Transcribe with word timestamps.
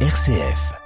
RCF. 0.00 0.85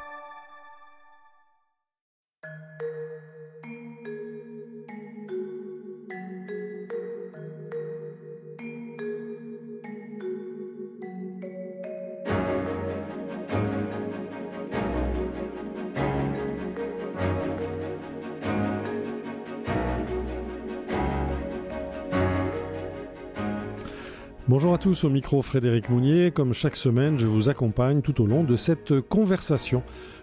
Tous, 24.81 25.05
au 25.05 25.11
micro 25.11 25.43
Frédéric 25.43 25.91
Mounier. 25.91 26.31
Comme 26.31 26.55
chaque 26.55 26.75
semaine, 26.75 27.19
je 27.19 27.27
vous 27.27 27.51
accompagne 27.51 28.01
tout 28.01 28.23
au 28.23 28.27
long 28.27 28.45
de 28.45 28.57
cette 28.57 28.99
conversation 29.03 29.83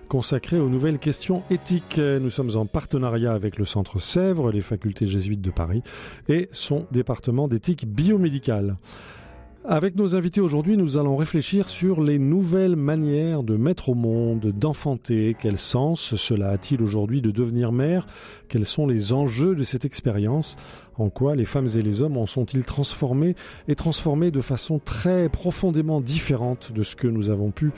consacrée 0.09 0.59
aux 0.59 0.67
nouvelles 0.67 0.97
questions 0.97 1.43
éthiques. 1.51 1.99
Nous 1.99 2.31
sommes 2.31 2.55
en 2.55 2.65
partenariat 2.65 3.33
avec 3.33 3.59
le 3.59 3.65
Centre 3.65 3.99
Sèvres, 3.99 4.51
les 4.51 4.61
facultés 4.61 5.05
jésuites 5.05 5.41
de 5.41 5.51
Paris 5.51 5.83
et 6.27 6.49
son 6.51 6.87
département 6.91 7.47
d'éthique 7.47 7.87
biomédicale. 7.87 8.77
Avec 9.69 9.95
nos 9.95 10.15
invités 10.15 10.39
aujourd'hui, 10.39 10.77
nous 10.77 10.97
allons 10.97 11.15
réfléchir 11.15 11.67
sur 11.67 12.01
les 12.01 12.19
nouvelles 12.19 12.77
manières 12.77 13.43
de 13.43 13.57
mettre 13.57 13.89
au 13.89 13.95
monde, 13.95 14.53
d'enfanter. 14.57 15.35
Quel 15.37 15.57
sens 15.57 16.15
cela 16.15 16.51
a-t-il 16.51 16.81
aujourd'hui 16.81 17.21
de 17.21 17.31
devenir 17.31 17.73
mère? 17.73 18.05
Quels 18.47 18.65
sont 18.65 18.87
les 18.87 19.11
enjeux 19.11 19.55
de 19.55 19.63
cette 19.63 19.83
expérience? 19.83 20.55
En 20.97 21.09
quoi 21.09 21.35
les 21.35 21.45
femmes 21.45 21.67
et 21.75 21.81
les 21.81 22.01
hommes 22.01 22.17
en 22.17 22.25
sont-ils 22.25 22.65
transformés 22.65 23.35
et 23.67 23.75
transformés 23.75 24.31
de 24.31 24.41
façon 24.41 24.79
très 24.79 25.29
profondément 25.29 26.01
différente 26.01 26.71
de 26.71 26.83
ce 26.83 26.95
que 26.95 27.07
nous 27.07 27.29
avons 27.29 27.51
pu 27.51 27.71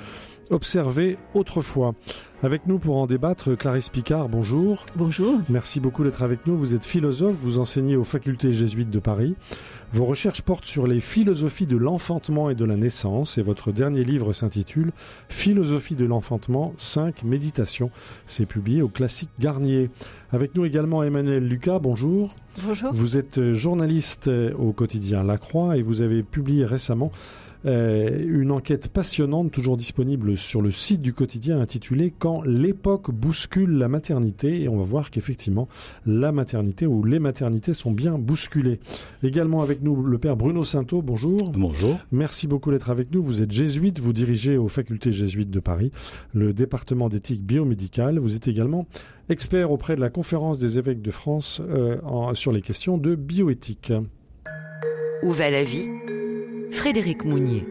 observer 0.50 1.18
autrefois. 1.34 1.94
Avec 2.42 2.68
nous 2.68 2.80
pour 2.80 2.98
en 2.98 3.06
débattre, 3.06 3.58
Clarisse 3.58 3.90
Picard, 3.90 4.30
bonjour. 4.30 4.86
Bonjour. 4.96 5.42
Merci 5.50 5.82
beaucoup 5.82 6.06
d'être 6.06 6.24
avec 6.24 6.48
nous. 6.48 6.56
Vous 6.56 6.74
êtes 6.74 6.86
philosophe, 6.86 7.36
vous 7.36 7.60
enseignez 7.60 7.98
aux 7.98 8.06
facultés 8.06 8.54
jésuites 8.54 8.90
de 8.90 9.00
Paris. 9.00 9.36
Vos 9.92 10.06
recherches 10.06 10.42
portent 10.42 10.64
sur 10.64 10.88
les 10.88 11.02
philosophies 11.02 11.68
de 11.68 11.76
l'enfantement 11.76 12.50
et 12.50 12.56
de 12.56 12.64
la 12.64 12.78
naissance 12.78 13.38
et 13.38 13.42
votre 13.42 13.74
dernier 13.74 14.06
livre 14.06 14.32
s'intitule 14.32 14.94
Philosophie 15.28 15.96
de 15.96 16.06
l'enfantement, 16.06 16.74
5 16.78 17.24
méditations. 17.24 17.92
C'est 18.26 18.46
publié 18.46 18.82
au 18.82 18.88
classique 18.88 19.32
Garnier. 19.40 19.90
Avec 20.32 20.56
nous 20.56 20.64
également 20.64 21.04
Emmanuel 21.04 21.46
Lucas, 21.46 21.80
bonjour. 21.80 22.36
Bonjour. 22.64 22.94
Vous 22.94 23.18
êtes 23.18 23.52
journaliste 23.52 24.30
au 24.58 24.72
quotidien 24.72 25.24
La 25.24 25.38
Croix 25.38 25.76
et 25.76 25.82
vous 25.82 26.02
avez 26.02 26.24
publié 26.24 26.64
récemment 26.64 27.12
euh, 27.66 28.24
une 28.26 28.52
enquête 28.52 28.88
passionnante, 28.88 29.52
toujours 29.52 29.78
disponible 29.78 30.38
sur 30.38 30.62
le 30.62 30.72
site 30.72 31.02
du 31.02 31.14
quotidien, 31.14 31.60
intitulée 31.60 32.14
Quand 32.18 32.42
l'époque 32.42 33.12
bouscule 33.12 33.72
la 33.78 33.88
maternité. 33.88 34.62
Et 34.62 34.70
on 34.70 34.78
va 34.78 34.84
voir 34.84 35.12
qu'effectivement, 35.12 35.68
la 36.06 36.32
maternité 36.32 36.88
ou 36.88 37.04
les 37.04 37.20
maternités 37.20 37.74
sont 37.74 37.92
bien 37.92 38.18
bousculées. 38.18 38.80
Également 39.24 39.62
avec 39.62 39.82
nous 39.82 40.02
le 40.04 40.18
père 40.18 40.38
Bruno 40.38 40.64
Sainteau. 40.64 41.02
Bonjour. 41.02 41.52
Bonjour. 41.52 41.98
Merci 42.12 42.48
beaucoup 42.48 42.72
d'être 42.72 42.90
avec 42.90 43.12
nous. 43.12 43.22
Vous 43.22 43.42
êtes 43.42 43.52
jésuite, 43.52 44.00
vous 44.00 44.14
dirigez 44.14 44.58
aux 44.58 44.68
facultés 44.68 45.12
jésuites 45.12 45.52
de 45.52 45.60
Paris 45.60 45.92
le 46.34 46.54
département 46.54 47.10
d'éthique 47.10 47.44
biomédicale. 47.44 48.20
Vous 48.20 48.36
êtes 48.36 48.48
également 48.48 48.88
expert 49.30 49.72
auprès 49.72 49.96
de 49.96 50.02
la 50.02 50.10
conférence 50.10 50.60
des 50.60 50.80
évêques 50.80 51.02
de 51.02 51.12
France 51.12 51.62
euh, 51.70 51.98
en, 52.04 52.34
sur 52.34 52.52
les 52.52 52.62
questions 52.62 52.98
de 52.98 53.16
bioéthique. 53.16 53.94
Où 55.24 55.32
va 55.32 55.52
la 55.52 55.64
vie 55.64 55.90
Frédéric 56.72 57.26
Mounier. 57.26 57.66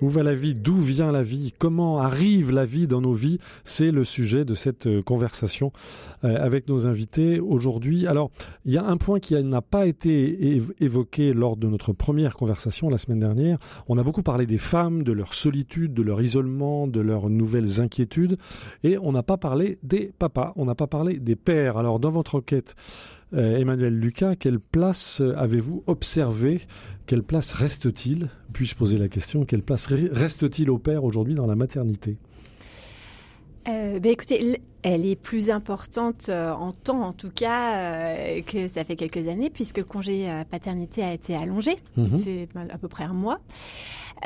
Où 0.00 0.08
va 0.08 0.22
la 0.22 0.34
vie? 0.34 0.54
D'où 0.54 0.76
vient 0.76 1.12
la 1.12 1.22
vie? 1.22 1.52
Comment 1.56 1.98
arrive 1.98 2.52
la 2.52 2.64
vie 2.64 2.86
dans 2.86 3.00
nos 3.00 3.12
vies? 3.12 3.38
C'est 3.64 3.90
le 3.90 4.04
sujet 4.04 4.44
de 4.44 4.54
cette 4.54 4.86
euh, 4.86 5.02
conversation 5.02 5.72
euh, 6.24 6.36
avec 6.36 6.68
nos 6.68 6.86
invités 6.86 7.40
aujourd'hui. 7.40 8.06
Alors, 8.06 8.30
il 8.64 8.72
y 8.72 8.78
a 8.78 8.84
un 8.84 8.96
point 8.96 9.18
qui 9.18 9.34
n'a 9.42 9.62
pas 9.62 9.86
été 9.86 10.62
évoqué 10.80 11.32
lors 11.32 11.56
de 11.56 11.68
notre 11.68 11.92
première 11.92 12.34
conversation 12.34 12.88
la 12.88 12.98
semaine 12.98 13.20
dernière. 13.20 13.58
On 13.88 13.98
a 13.98 14.02
beaucoup 14.02 14.22
parlé 14.22 14.46
des 14.46 14.58
femmes, 14.58 15.04
de 15.04 15.12
leur 15.12 15.34
solitude, 15.34 15.94
de 15.94 16.02
leur 16.02 16.20
isolement, 16.20 16.86
de 16.86 17.00
leurs 17.00 17.30
nouvelles 17.30 17.80
inquiétudes, 17.80 18.36
et 18.82 18.98
on 18.98 19.12
n'a 19.12 19.22
pas 19.22 19.36
parlé 19.36 19.78
des 19.82 20.12
papas, 20.18 20.52
on 20.56 20.66
n'a 20.66 20.74
pas 20.74 20.86
parlé 20.86 21.18
des 21.18 21.36
pères. 21.36 21.78
Alors, 21.78 21.98
dans 21.98 22.10
votre 22.10 22.36
enquête, 22.36 22.74
Emmanuel 23.36 23.98
Lucas, 23.98 24.36
quelle 24.36 24.60
place 24.60 25.20
avez-vous 25.36 25.82
observé? 25.86 26.62
Quelle 27.06 27.22
place 27.22 27.52
reste-t-il? 27.52 28.28
Puis-je 28.52 28.74
poser 28.74 28.96
la 28.96 29.08
question 29.08 29.44
Quelle 29.44 29.62
place 29.62 29.86
reste-t-il 29.86 30.70
au 30.70 30.78
père 30.78 31.04
aujourd'hui 31.04 31.34
dans 31.34 31.46
la 31.46 31.56
maternité? 31.56 32.16
Euh, 33.66 33.98
ben 33.98 34.12
écoutez, 34.12 34.60
elle 34.82 35.06
est 35.06 35.16
plus 35.16 35.50
importante 35.50 36.28
euh, 36.28 36.52
en 36.52 36.72
temps, 36.72 37.02
en 37.02 37.12
tout 37.14 37.30
cas, 37.30 37.76
euh, 37.76 38.42
que 38.42 38.68
ça 38.68 38.84
fait 38.84 38.96
quelques 38.96 39.28
années, 39.28 39.48
puisque 39.48 39.78
le 39.78 39.84
congé 39.84 40.30
euh, 40.30 40.44
paternité 40.44 41.02
a 41.02 41.14
été 41.14 41.34
allongé, 41.34 41.76
il 41.96 42.18
fait 42.18 42.48
à 42.70 42.76
peu 42.76 42.88
près 42.88 43.04
un 43.04 43.14
mois. 43.14 43.38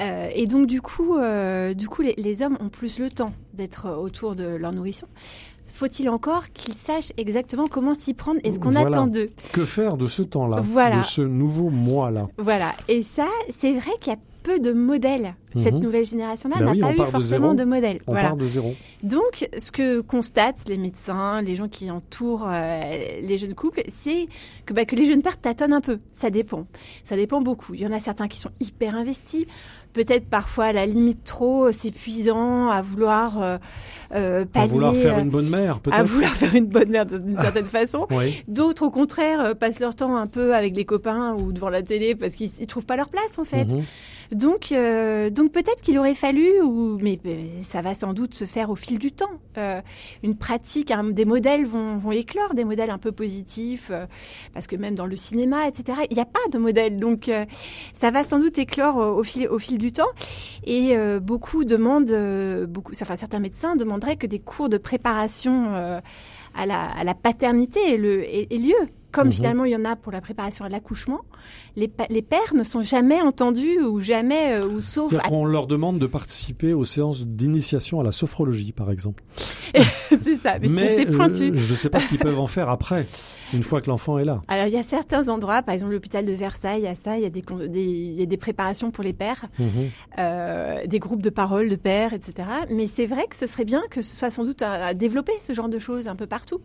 Euh, 0.00 0.28
et 0.34 0.46
donc, 0.46 0.66
du 0.66 0.80
coup, 0.80 1.16
euh, 1.16 1.72
du 1.74 1.88
coup 1.88 2.02
les, 2.02 2.14
les 2.16 2.42
hommes 2.42 2.58
ont 2.60 2.68
plus 2.68 2.98
le 2.98 3.10
temps 3.10 3.32
d'être 3.54 3.88
autour 3.90 4.34
de 4.34 4.44
leur 4.44 4.72
nourrisson. 4.72 5.06
Faut-il 5.72 6.08
encore 6.08 6.48
qu'ils 6.52 6.74
sachent 6.74 7.12
exactement 7.16 7.66
comment 7.66 7.94
s'y 7.94 8.14
prendre 8.14 8.40
et 8.44 8.52
ce 8.52 8.58
qu'on 8.58 8.70
Voilà. 8.70 8.88
attend 8.88 9.06
d'eux? 9.06 9.30
Que 9.52 9.64
faire 9.64 9.96
de 9.96 10.06
ce 10.06 10.22
temps-là 10.22 10.60
Voilà. 10.60 10.98
De 10.98 11.02
ce 11.04 11.22
nouveau 11.22 11.70
moi-là? 11.70 12.26
Voilà. 12.38 12.72
Et 12.88 13.02
ça, 13.02 13.26
c'est 13.50 13.72
vrai 13.72 13.92
qu'il 14.00 14.12
y 14.12 14.16
a 14.16 14.18
peu 14.42 14.58
de 14.60 14.72
modèles. 14.72 15.34
Cette 15.56 15.74
Mhm. 15.74 15.80
nouvelle 15.82 16.04
génération-là 16.04 16.56
Ben 16.58 16.64
n'a 16.66 16.70
oui, 16.72 16.80
pas 16.80 16.92
eu 16.92 16.96
de 16.96 17.04
forcément 17.04 17.54
de 17.54 17.64
modèles. 17.64 17.98
On 18.06 18.12
voilà. 18.12 18.28
part 18.28 18.36
de 18.36 18.44
zéro. 18.46 18.74
Donc, 19.02 19.48
ce 19.58 19.70
que 19.72 20.00
constatent 20.00 20.64
les 20.68 20.78
médecins, 20.78 21.42
les 21.42 21.56
gens 21.56 21.68
qui 21.68 21.90
entourent 21.90 22.46
euh, 22.48 23.20
les 23.22 23.38
jeunes 23.38 23.54
couples, 23.54 23.82
c'est 23.88 24.26
que, 24.66 24.72
bah, 24.74 24.84
que 24.84 24.94
les 24.94 25.04
jeunes 25.06 25.22
pères 25.22 25.38
tâtonnent 25.40 25.72
un 25.72 25.80
peu. 25.80 25.98
Ça 26.14 26.30
dépend. 26.30 26.66
Ça 27.02 27.16
dépend 27.16 27.40
beaucoup. 27.40 27.74
Il 27.74 27.80
y 27.80 27.86
en 27.86 27.92
a 27.92 28.00
certains 28.00 28.28
qui 28.28 28.38
sont 28.38 28.50
hyper 28.60 28.94
investis, 28.94 29.46
peut-être 29.92 30.28
parfois 30.28 30.66
à 30.66 30.72
la 30.72 30.86
limite 30.86 31.24
trop, 31.24 31.72
s'épuisant, 31.72 32.68
à 32.68 32.82
vouloir 32.82 33.42
euh, 33.42 33.58
euh, 34.14 34.42
À 34.42 34.46
pallier, 34.46 34.68
vouloir 34.68 34.94
faire 34.94 35.18
euh, 35.18 35.22
une 35.22 35.30
bonne 35.30 35.48
mère, 35.48 35.76
à 35.76 35.80
peut-être 35.80 36.06
vouloir 36.06 36.32
faire 36.32 36.54
une 36.54 36.66
bonne 36.66 36.90
mère 36.90 37.06
d'une 37.06 37.38
certaine 37.40 37.66
façon. 37.66 38.06
Oui. 38.10 38.42
D'autres, 38.48 38.84
au 38.84 38.90
contraire, 38.90 39.40
euh, 39.40 39.54
passent 39.54 39.80
leur 39.80 39.94
temps 39.94 40.16
un 40.16 40.26
peu 40.26 40.54
avec 40.54 40.76
les 40.76 40.84
copains 40.84 41.34
ou 41.34 41.52
devant 41.52 41.68
la 41.68 41.82
télé 41.82 42.14
parce 42.14 42.34
qu'ils 42.34 42.50
ne 42.60 42.66
trouvent 42.66 42.86
pas 42.86 42.96
leur 42.96 43.08
place, 43.08 43.38
en 43.38 43.44
fait. 43.44 43.66
Mhm. 43.66 43.82
Donc, 44.30 44.72
euh, 44.72 45.30
donc 45.30 45.52
peut-être 45.52 45.80
qu'il 45.80 45.98
aurait 45.98 46.14
fallu, 46.14 46.60
ou 46.62 46.98
mais 47.00 47.18
euh, 47.24 47.44
ça 47.62 47.80
va 47.80 47.94
sans 47.94 48.12
doute 48.12 48.34
se 48.34 48.44
faire 48.44 48.68
au 48.68 48.76
fil 48.76 48.98
du 48.98 49.10
temps, 49.10 49.30
euh, 49.56 49.80
une 50.22 50.36
pratique, 50.36 50.92
des 51.12 51.24
modèles 51.24 51.64
vont, 51.64 51.96
vont 51.96 52.12
éclore, 52.12 52.52
des 52.54 52.64
modèles 52.64 52.90
un 52.90 52.98
peu 52.98 53.10
positifs, 53.10 53.88
euh, 53.90 54.06
parce 54.52 54.66
que 54.66 54.76
même 54.76 54.94
dans 54.94 55.06
le 55.06 55.16
cinéma, 55.16 55.66
etc., 55.66 56.00
il 56.10 56.14
n'y 56.14 56.20
a 56.22 56.26
pas 56.26 56.40
de 56.52 56.58
modèle, 56.58 56.98
donc 56.98 57.28
euh, 57.28 57.46
ça 57.94 58.10
va 58.10 58.22
sans 58.22 58.38
doute 58.38 58.58
éclore 58.58 58.96
au, 58.96 59.20
au 59.20 59.22
fil, 59.22 59.48
au 59.48 59.58
fil 59.58 59.78
du 59.78 59.92
temps. 59.92 60.10
Et 60.64 60.96
euh, 60.96 61.20
beaucoup 61.20 61.64
demandent, 61.64 62.12
beaucoup, 62.68 62.92
enfin 63.00 63.16
certains 63.16 63.40
médecins 63.40 63.76
demanderaient 63.76 64.16
que 64.16 64.26
des 64.26 64.40
cours 64.40 64.68
de 64.68 64.76
préparation 64.76 65.74
euh, 65.74 66.00
à, 66.54 66.66
la, 66.66 66.90
à 66.90 67.02
la 67.04 67.14
paternité 67.14 67.94
aient, 67.94 67.96
le, 67.96 68.20
lieu. 68.50 68.88
Comme 69.10 69.28
Mhm. 69.28 69.32
finalement 69.32 69.64
il 69.64 69.72
y 69.72 69.76
en 69.76 69.86
a 69.86 69.96
pour 69.96 70.12
la 70.12 70.20
préparation 70.20 70.66
à 70.66 70.68
l'accouchement, 70.68 71.22
les, 71.78 72.22
pères 72.22 72.54
ne 72.54 72.64
sont 72.64 72.82
jamais 72.82 73.20
entendus 73.22 73.80
ou 73.80 74.00
jamais, 74.00 74.58
euh, 74.58 74.66
ou 74.68 74.80
sauf 74.82 75.10
C'est-à-dire 75.10 75.28
qu'on 75.28 75.44
leur 75.44 75.66
demande 75.66 75.98
de 75.98 76.06
participer 76.06 76.72
aux 76.74 76.84
séances 76.84 77.24
d'initiation 77.24 78.00
à 78.00 78.02
la 78.04 78.12
sophrologie, 78.12 78.72
par 78.72 78.90
exemple. 78.90 79.22
c'est 80.10 80.36
ça, 80.36 80.58
mais, 80.58 80.68
c'est- 80.68 80.96
c'est 80.96 81.08
euh, 81.08 81.16
pointu. 81.16 81.50
je 81.54 81.72
ne 81.72 81.76
sais 81.76 81.88
pas 81.90 82.00
ce 82.00 82.08
qu'ils 82.08 82.18
peuvent 82.18 82.38
en 82.38 82.46
faire 82.46 82.70
après, 82.70 83.06
une 83.54 83.62
fois 83.62 83.80
que 83.80 83.88
l'enfant 83.90 84.18
est 84.18 84.24
là. 84.24 84.42
Alors 84.48 84.66
il 84.66 84.72
y 84.72 84.76
a 84.78 84.82
certains 84.82 85.28
endroits, 85.28 85.62
par 85.62 85.74
exemple 85.74 85.92
l'hôpital 85.92 86.24
de 86.24 86.32
Versailles, 86.32 86.80
il 86.80 86.84
y 86.84 86.88
a 86.88 86.94
ça, 86.94 87.16
il 87.16 87.22
y 87.22 87.26
a 87.26 87.30
des, 87.30 87.42
con- 87.42 87.58
des- 87.66 87.80
il 87.82 88.18
y 88.18 88.22
a 88.22 88.26
des 88.26 88.36
préparations 88.36 88.90
pour 88.90 89.04
les 89.04 89.12
pères, 89.12 89.44
Mhm. 89.58 89.68
euh, 90.18 90.86
des 90.86 90.98
groupes 90.98 91.22
de 91.22 91.30
parole 91.30 91.68
de 91.68 91.76
pères, 91.76 92.12
etc. 92.12 92.48
Mais 92.70 92.86
c'est 92.86 93.06
vrai 93.06 93.26
que 93.28 93.36
ce 93.36 93.46
serait 93.46 93.64
bien 93.64 93.82
que 93.90 94.02
ce 94.02 94.16
soit 94.16 94.30
sans 94.30 94.44
doute 94.44 94.62
à, 94.62 94.86
à 94.86 94.94
développer 94.94 95.32
ce 95.40 95.52
genre 95.52 95.68
de 95.68 95.78
choses 95.78 96.08
un 96.08 96.16
peu 96.16 96.26
partout. 96.26 96.60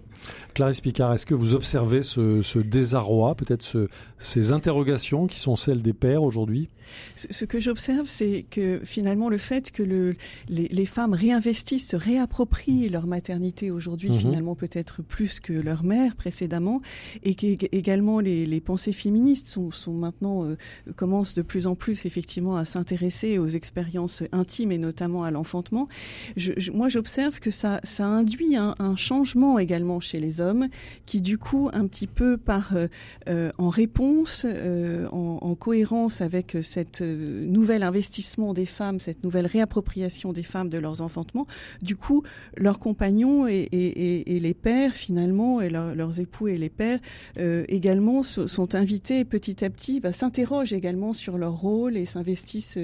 Clarisse 0.54 0.82
Picard, 0.82 1.14
est-ce 1.14 1.26
que 1.26 1.34
vous 1.36 1.54
observez 1.54 2.02
ce, 2.04 2.42
ce 2.42 2.60
désarroi, 2.60 3.36
peut-être 3.36 3.62
ce- 3.62 3.88
ces 4.18 4.52
interrogations 4.52 5.03
qui 5.28 5.40
sont 5.40 5.56
celles 5.56 5.82
des 5.82 5.94
pères 5.94 6.24
aujourd'hui 6.24 6.70
Ce, 7.16 7.28
ce 7.32 7.46
que 7.46 7.60
j'observe, 7.60 8.08
c'est 8.08 8.46
que 8.50 8.82
finalement 8.84 9.30
le 9.30 9.38
fait 9.38 9.72
que 9.72 9.84
le, 9.84 10.16
les, 10.50 10.68
les 10.68 10.86
femmes 10.86 11.14
réinvestissent, 11.14 11.88
se 11.90 11.96
réapproprient 11.96 12.90
leur 12.90 13.08
maternité 13.08 13.72
aujourd'hui, 13.72 14.10
Mhm. 14.10 14.18
finalement 14.20 14.56
peut-être 14.56 15.02
plus 15.02 15.40
que 15.40 15.54
leur 15.54 15.84
mère 15.84 16.16
précédemment, 16.16 16.82
et 17.24 17.36
qu'également 17.36 18.20
les, 18.20 18.46
les 18.46 18.62
pensées 18.62 18.92
féministes 18.94 19.48
sont, 19.48 19.72
sont 19.72 19.94
maintenant 19.94 20.44
euh, 20.46 20.56
commencent 20.96 21.34
de 21.36 21.42
plus 21.42 21.68
en 21.68 21.76
plus 21.76 22.06
effectivement 22.06 22.58
à 22.58 22.66
s'intéresser 22.66 23.38
aux 23.38 23.48
expériences 23.48 24.24
intimes 24.32 24.72
et 24.72 24.78
notamment 24.78 25.24
à 25.24 25.32
l'enfantement. 25.32 25.88
Je, 26.38 26.52
je- 26.58 26.72
moi, 26.72 26.90
j'observe 26.90 27.40
que 27.40 27.52
ça, 27.52 27.80
ça 27.84 28.06
induit 28.06 28.56
un, 28.56 28.76
un 28.80 28.96
changement 28.96 29.58
également 29.60 30.00
chez 30.00 30.20
les 30.20 30.42
hommes, 30.42 30.68
qui 31.06 31.22
du 31.22 31.38
coup 31.38 31.70
un 31.74 31.88
petit 31.88 32.08
peu 32.08 32.38
par 32.38 32.74
en 33.58 33.70
réponse, 33.70 34.46
en, 35.12 35.40
en, 35.42 35.56
cohérence 35.56 36.22
avec 36.22 36.57
cette 36.62 37.01
nouvel 37.01 37.84
investissement 37.84 38.54
des 38.54 38.66
femmes, 38.66 39.00
cette 39.00 39.24
nouvelle 39.24 39.45
réappropriation 39.45 40.34
des 40.34 40.44
femmes 40.44 40.69
de 40.69 40.78
leurs 40.78 41.01
enfantements, 41.01 41.48
du 41.81 41.95
coup, 41.95 42.24
leurs 42.57 42.80
compagnons 42.80 43.48
et, 43.48 43.68
et, 43.72 44.36
et 44.36 44.40
les 44.40 44.54
pères 44.54 44.94
finalement, 44.94 45.62
et 45.62 45.69
leurs 45.69 46.19
époux 46.19 46.48
et 46.48 46.57
les 46.57 46.69
pères 46.69 47.00
également 47.38 48.24
sont 48.24 48.75
invités 48.75 49.25
petit 49.25 49.63
à 49.63 49.69
petit, 49.69 50.00
bah, 50.00 50.12
s'interrogent 50.12 50.74
également 50.74 51.13
sur 51.13 51.38
leur 51.38 51.54
rôle 51.54 51.98
et 51.98 52.06
s'investissent 52.06 52.78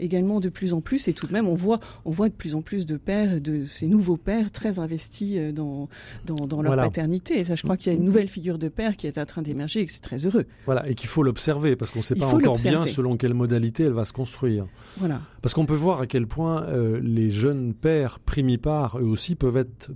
également 0.00 0.40
de 0.40 0.48
plus 0.48 0.72
en 0.72 0.80
plus. 0.80 1.08
Et 1.08 1.12
tout 1.12 1.26
de 1.26 1.32
même, 1.32 1.48
on 1.48 1.54
voit, 1.54 1.80
on 2.04 2.10
voit 2.10 2.28
de 2.28 2.34
plus 2.34 2.54
en 2.54 2.62
plus 2.62 2.86
de 2.86 2.96
pères, 2.96 3.40
de 3.40 3.64
ces 3.64 3.86
nouveaux 3.86 4.16
pères 4.16 4.50
très 4.50 4.78
investis 4.78 5.34
euh, 5.36 5.52
dans, 5.52 5.88
dans, 6.24 6.46
dans 6.46 6.62
leur 6.62 6.76
paternité. 6.76 7.38
Et 7.38 7.44
ça, 7.44 7.54
je 7.54 7.62
crois 7.62 7.76
qu'il 7.76 7.92
y 7.92 7.94
a 7.94 7.98
une 7.98 8.04
nouvelle 8.04 8.28
figure 8.28 8.58
de 8.58 8.68
père 8.68 8.96
qui 8.96 9.06
est 9.06 9.18
en 9.18 9.26
train 9.26 9.42
d'émerger 9.42 9.80
et 9.80 9.86
que 9.86 9.92
c'est 9.92 10.00
très 10.00 10.24
heureux. 10.26 10.46
Voilà, 10.66 10.88
et 10.88 10.94
qu'il 10.94 11.08
faut 11.08 11.22
l'observer 11.22 11.45
parce 11.76 11.90
qu'on 11.90 12.00
ne 12.00 12.04
sait 12.04 12.14
pas 12.14 12.26
encore 12.26 12.56
bien 12.56 12.86
selon 12.86 13.16
quelle 13.16 13.34
modalité 13.34 13.84
elle 13.84 13.92
va 13.92 14.04
se 14.04 14.12
construire. 14.12 14.66
Voilà. 14.98 15.20
Parce 15.42 15.54
qu'on 15.54 15.66
peut 15.66 15.74
voir 15.74 16.00
à 16.00 16.06
quel 16.06 16.26
point 16.26 16.64
euh, 16.64 17.00
les 17.02 17.30
jeunes 17.30 17.74
pères 17.74 18.18
primipares, 18.18 18.98
eux 18.98 19.06
aussi, 19.06 19.34
peuvent 19.34 19.56
être 19.56 19.90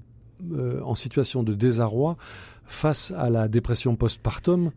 euh, 0.53 0.81
en 0.83 0.95
situation 0.95 1.43
de 1.43 1.55
désarroi 1.55 2.17
face 2.65 3.13
à 3.17 3.31
la 3.31 3.49
dépression 3.49 3.97
postpartum 3.97 4.71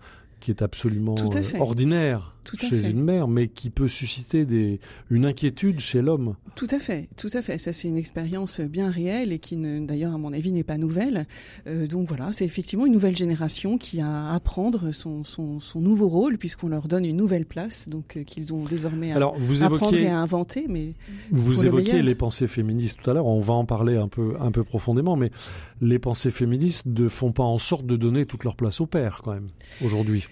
qui 0.43 0.51
est 0.51 0.61
absolument 0.61 1.15
euh, 1.17 1.59
ordinaire 1.59 2.35
chez 2.59 2.89
une 2.89 3.01
mère, 3.01 3.29
mais 3.29 3.47
qui 3.47 3.69
peut 3.69 3.87
susciter 3.87 4.43
des, 4.45 4.81
une 5.09 5.25
inquiétude 5.25 5.79
chez 5.79 6.01
l'homme. 6.01 6.35
Tout 6.55 6.67
à 6.69 6.79
fait, 6.79 7.07
tout 7.15 7.29
à 7.31 7.41
fait. 7.41 7.57
Ça, 7.57 7.71
c'est 7.71 7.87
une 7.87 7.95
expérience 7.95 8.59
bien 8.59 8.91
réelle 8.91 9.31
et 9.31 9.39
qui, 9.39 9.55
d'ailleurs, 9.55 10.13
à 10.13 10.17
mon 10.17 10.33
avis, 10.33 10.51
n'est 10.51 10.65
pas 10.65 10.77
nouvelle. 10.77 11.27
Euh, 11.65 11.87
donc 11.87 12.09
voilà, 12.09 12.33
c'est 12.33 12.43
effectivement 12.43 12.85
une 12.85 12.91
nouvelle 12.91 13.15
génération 13.15 13.77
qui 13.77 14.01
a 14.01 14.31
à 14.31 14.35
apprendre 14.35 14.91
son, 14.91 15.23
son, 15.23 15.61
son 15.61 15.79
nouveau 15.79 16.09
rôle, 16.09 16.37
puisqu'on 16.37 16.67
leur 16.67 16.89
donne 16.89 17.05
une 17.05 17.15
nouvelle 17.15 17.45
place, 17.45 17.87
donc 17.87 18.17
euh, 18.17 18.23
qu'ils 18.23 18.53
ont 18.53 18.65
désormais 18.65 19.13
à, 19.13 19.15
Alors, 19.15 19.35
vous 19.37 19.63
apprendre 19.63 19.95
et 19.95 20.07
à 20.07 20.19
inventer. 20.19 20.65
Mais 20.67 20.95
vous 21.31 21.65
évoquiez 21.65 22.01
les 22.01 22.15
pensées 22.15 22.47
féministes 22.47 22.99
tout 23.01 23.09
à 23.09 23.13
l'heure. 23.13 23.27
On 23.27 23.39
va 23.39 23.53
en 23.53 23.63
parler 23.63 23.95
un 23.95 24.09
peu, 24.09 24.35
un 24.41 24.51
peu 24.51 24.65
profondément, 24.65 25.15
mais 25.15 25.31
les 25.79 25.99
pensées 25.99 26.31
féministes 26.31 26.85
ne 26.85 27.07
font 27.07 27.31
pas 27.31 27.43
en 27.43 27.59
sorte 27.59 27.85
de 27.85 27.95
donner 27.95 28.25
toute 28.25 28.43
leur 28.43 28.57
place 28.57 28.81
au 28.81 28.87
père, 28.87 29.21
quand 29.23 29.33
même, 29.33 29.47
aujourd'hui. 29.81 30.27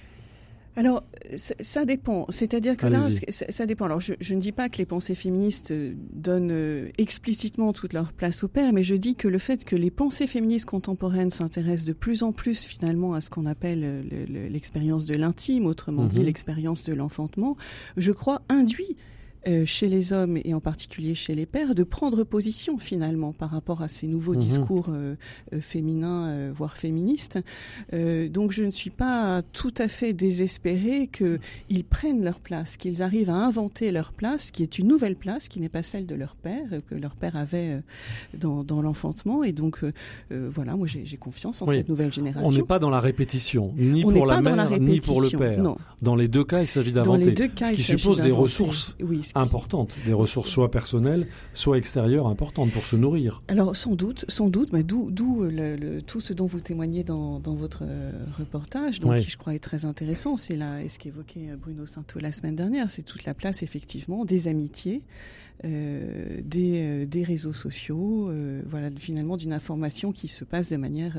Alors, 0.75 1.03
ça 1.35 1.85
dépend. 1.85 2.25
C'est-à-dire 2.29 2.77
que 2.77 2.87
là, 2.87 3.09
ça 3.29 3.65
dépend. 3.65 3.85
Alors, 3.85 3.99
je, 3.99 4.13
je, 4.19 4.35
ne 4.35 4.39
dis 4.39 4.51
pas 4.51 4.69
que 4.69 4.77
les 4.77 4.85
pensées 4.85 5.15
féministes 5.15 5.71
euh, 5.71 5.93
donnent 6.13 6.51
euh, 6.51 6.89
explicitement 6.97 7.73
toute 7.73 7.93
leur 7.93 8.13
place 8.13 8.43
au 8.43 8.47
père, 8.47 8.71
mais 8.71 8.83
je 8.83 8.95
dis 8.95 9.15
que 9.15 9.27
le 9.27 9.37
fait 9.37 9.65
que 9.65 9.75
les 9.75 9.91
pensées 9.91 10.27
féministes 10.27 10.65
contemporaines 10.65 11.31
s'intéressent 11.31 11.85
de 11.85 11.93
plus 11.93 12.23
en 12.23 12.31
plus 12.31 12.63
finalement 12.63 13.13
à 13.13 13.21
ce 13.21 13.29
qu'on 13.29 13.45
appelle 13.45 13.81
euh, 13.83 14.47
l'expérience 14.49 15.03
de 15.05 15.15
l'intime, 15.15 15.65
autrement 15.65 16.05
dit 16.05 16.19
mhm. 16.19 16.25
l'expérience 16.25 16.83
de 16.83 16.93
l'enfantement, 16.93 17.57
je 17.97 18.11
crois 18.11 18.41
induit 18.47 18.95
euh, 19.47 19.65
chez 19.65 19.87
les 19.87 20.13
hommes 20.13 20.37
et 20.43 20.53
en 20.53 20.59
particulier 20.59 21.15
chez 21.15 21.33
les 21.33 21.47
pères 21.47 21.73
de 21.73 21.83
prendre 21.83 22.23
position 22.23 22.77
finalement 22.77 23.33
par 23.33 23.49
rapport 23.49 23.81
à 23.81 23.87
ces 23.87 24.05
nouveaux 24.05 24.35
mhm. 24.35 24.39
discours 24.39 24.89
euh, 24.89 25.15
euh, 25.53 25.61
féminins 25.61 26.51
voire 26.51 26.77
féministes. 26.77 27.39
donc 27.91 28.51
je 28.51 28.63
ne 28.63 28.71
suis 28.71 28.89
pas 28.91 29.41
tout 29.53 29.73
à 29.77 29.87
fait 29.87 30.13
désespérée 30.13 31.09
qu'ils 31.11 31.83
prennent 31.83 32.23
leur 32.23 32.39
place, 32.39 32.77
qu'ils 32.77 33.01
arrivent 33.01 33.29
à 33.31 33.35
inventer 33.35 33.91
leur 33.91 34.13
place, 34.13 34.51
qui 34.51 34.61
est 34.61 34.77
une 34.77 34.87
nouvelle 34.87 35.15
place, 35.15 35.47
qui 35.47 35.59
n'est 35.59 35.69
pas 35.69 35.83
celle 35.83 36.05
de 36.05 36.15
leur 36.15 36.35
père 36.35 36.67
que 36.87 36.95
leur 36.95 37.15
père 37.15 37.35
avait 37.35 37.81
dans, 38.37 38.63
dans 38.63 38.81
l'enfantement. 38.81 39.43
Et 39.43 39.53
donc 39.53 39.83
voilà, 40.29 40.75
moi 40.75 40.87
j'ai 40.87 41.17
confiance 41.17 41.61
en 41.61 41.67
cette 41.67 41.89
nouvelle 41.89 42.13
génération. 42.13 42.47
On 42.47 42.53
n'est 42.53 42.63
pas 42.63 42.79
dans 42.79 42.89
la 42.89 42.99
répétition, 42.99 43.73
ni 43.77 44.03
pour 44.03 44.25
la 44.25 44.41
mère, 44.41 44.79
ni 44.79 44.99
pour 44.99 45.21
le 45.21 45.29
père. 45.29 45.61
Non. 45.61 45.77
Dans 46.01 46.15
les 46.15 46.27
deux 46.27 46.43
cas, 46.43 46.61
il 46.61 46.67
s'agit 46.67 46.91
d'inventer, 46.91 47.35
ce 47.35 47.71
qui 47.73 47.81
suppose 47.81 48.21
des 48.21 48.31
ressources. 48.31 48.95
Oui, 49.01 49.23
importantes, 49.35 49.95
des 50.05 50.13
ressources 50.13 50.49
soit 50.49 50.71
personnelles, 50.71 51.27
soit 51.53 51.77
extérieures 51.77 52.27
importantes 52.27 52.71
pour 52.71 52.85
se 52.85 52.95
nourrir. 52.95 53.41
Alors 53.47 53.75
sans 53.75 53.95
doute, 53.95 54.25
sans 54.27 54.49
doute, 54.49 54.73
mais 54.73 54.83
d'où 54.83 55.09
le, 55.09 56.01
tout 56.01 56.19
ce 56.19 56.33
dont 56.33 56.45
vous 56.45 56.59
témoignez 56.59 57.03
dans, 57.03 57.39
dans 57.39 57.55
votre 57.55 57.83
euh, 57.83 58.11
reportage, 58.37 58.99
donc 58.99 59.19
qui 59.19 59.29
je 59.29 59.37
crois 59.37 59.55
est 59.55 59.59
très 59.59 59.85
intéressant, 59.85 60.37
c'est 60.37 60.55
là, 60.55 60.77
ce 60.87 60.99
qu'évoquait 60.99 61.49
euh, 61.51 61.55
Bruno 61.55 61.85
Santo 61.85 62.19
la 62.19 62.31
semaine 62.31 62.55
dernière, 62.55 62.89
c'est 62.89 63.03
toute 63.03 63.25
la 63.25 63.33
place 63.33 63.63
effectivement 63.63 64.25
des 64.25 64.47
amitiés, 64.47 65.03
euh, 65.63 66.41
des, 66.43 67.05
des 67.05 67.23
réseaux 67.23 67.53
sociaux, 67.53 68.31
voilà 68.65 68.89
finalement 68.97 69.37
d'une 69.37 69.53
information 69.53 70.11
qui 70.11 70.27
se 70.27 70.43
passe 70.43 70.69
de 70.69 70.77
manière 70.77 71.15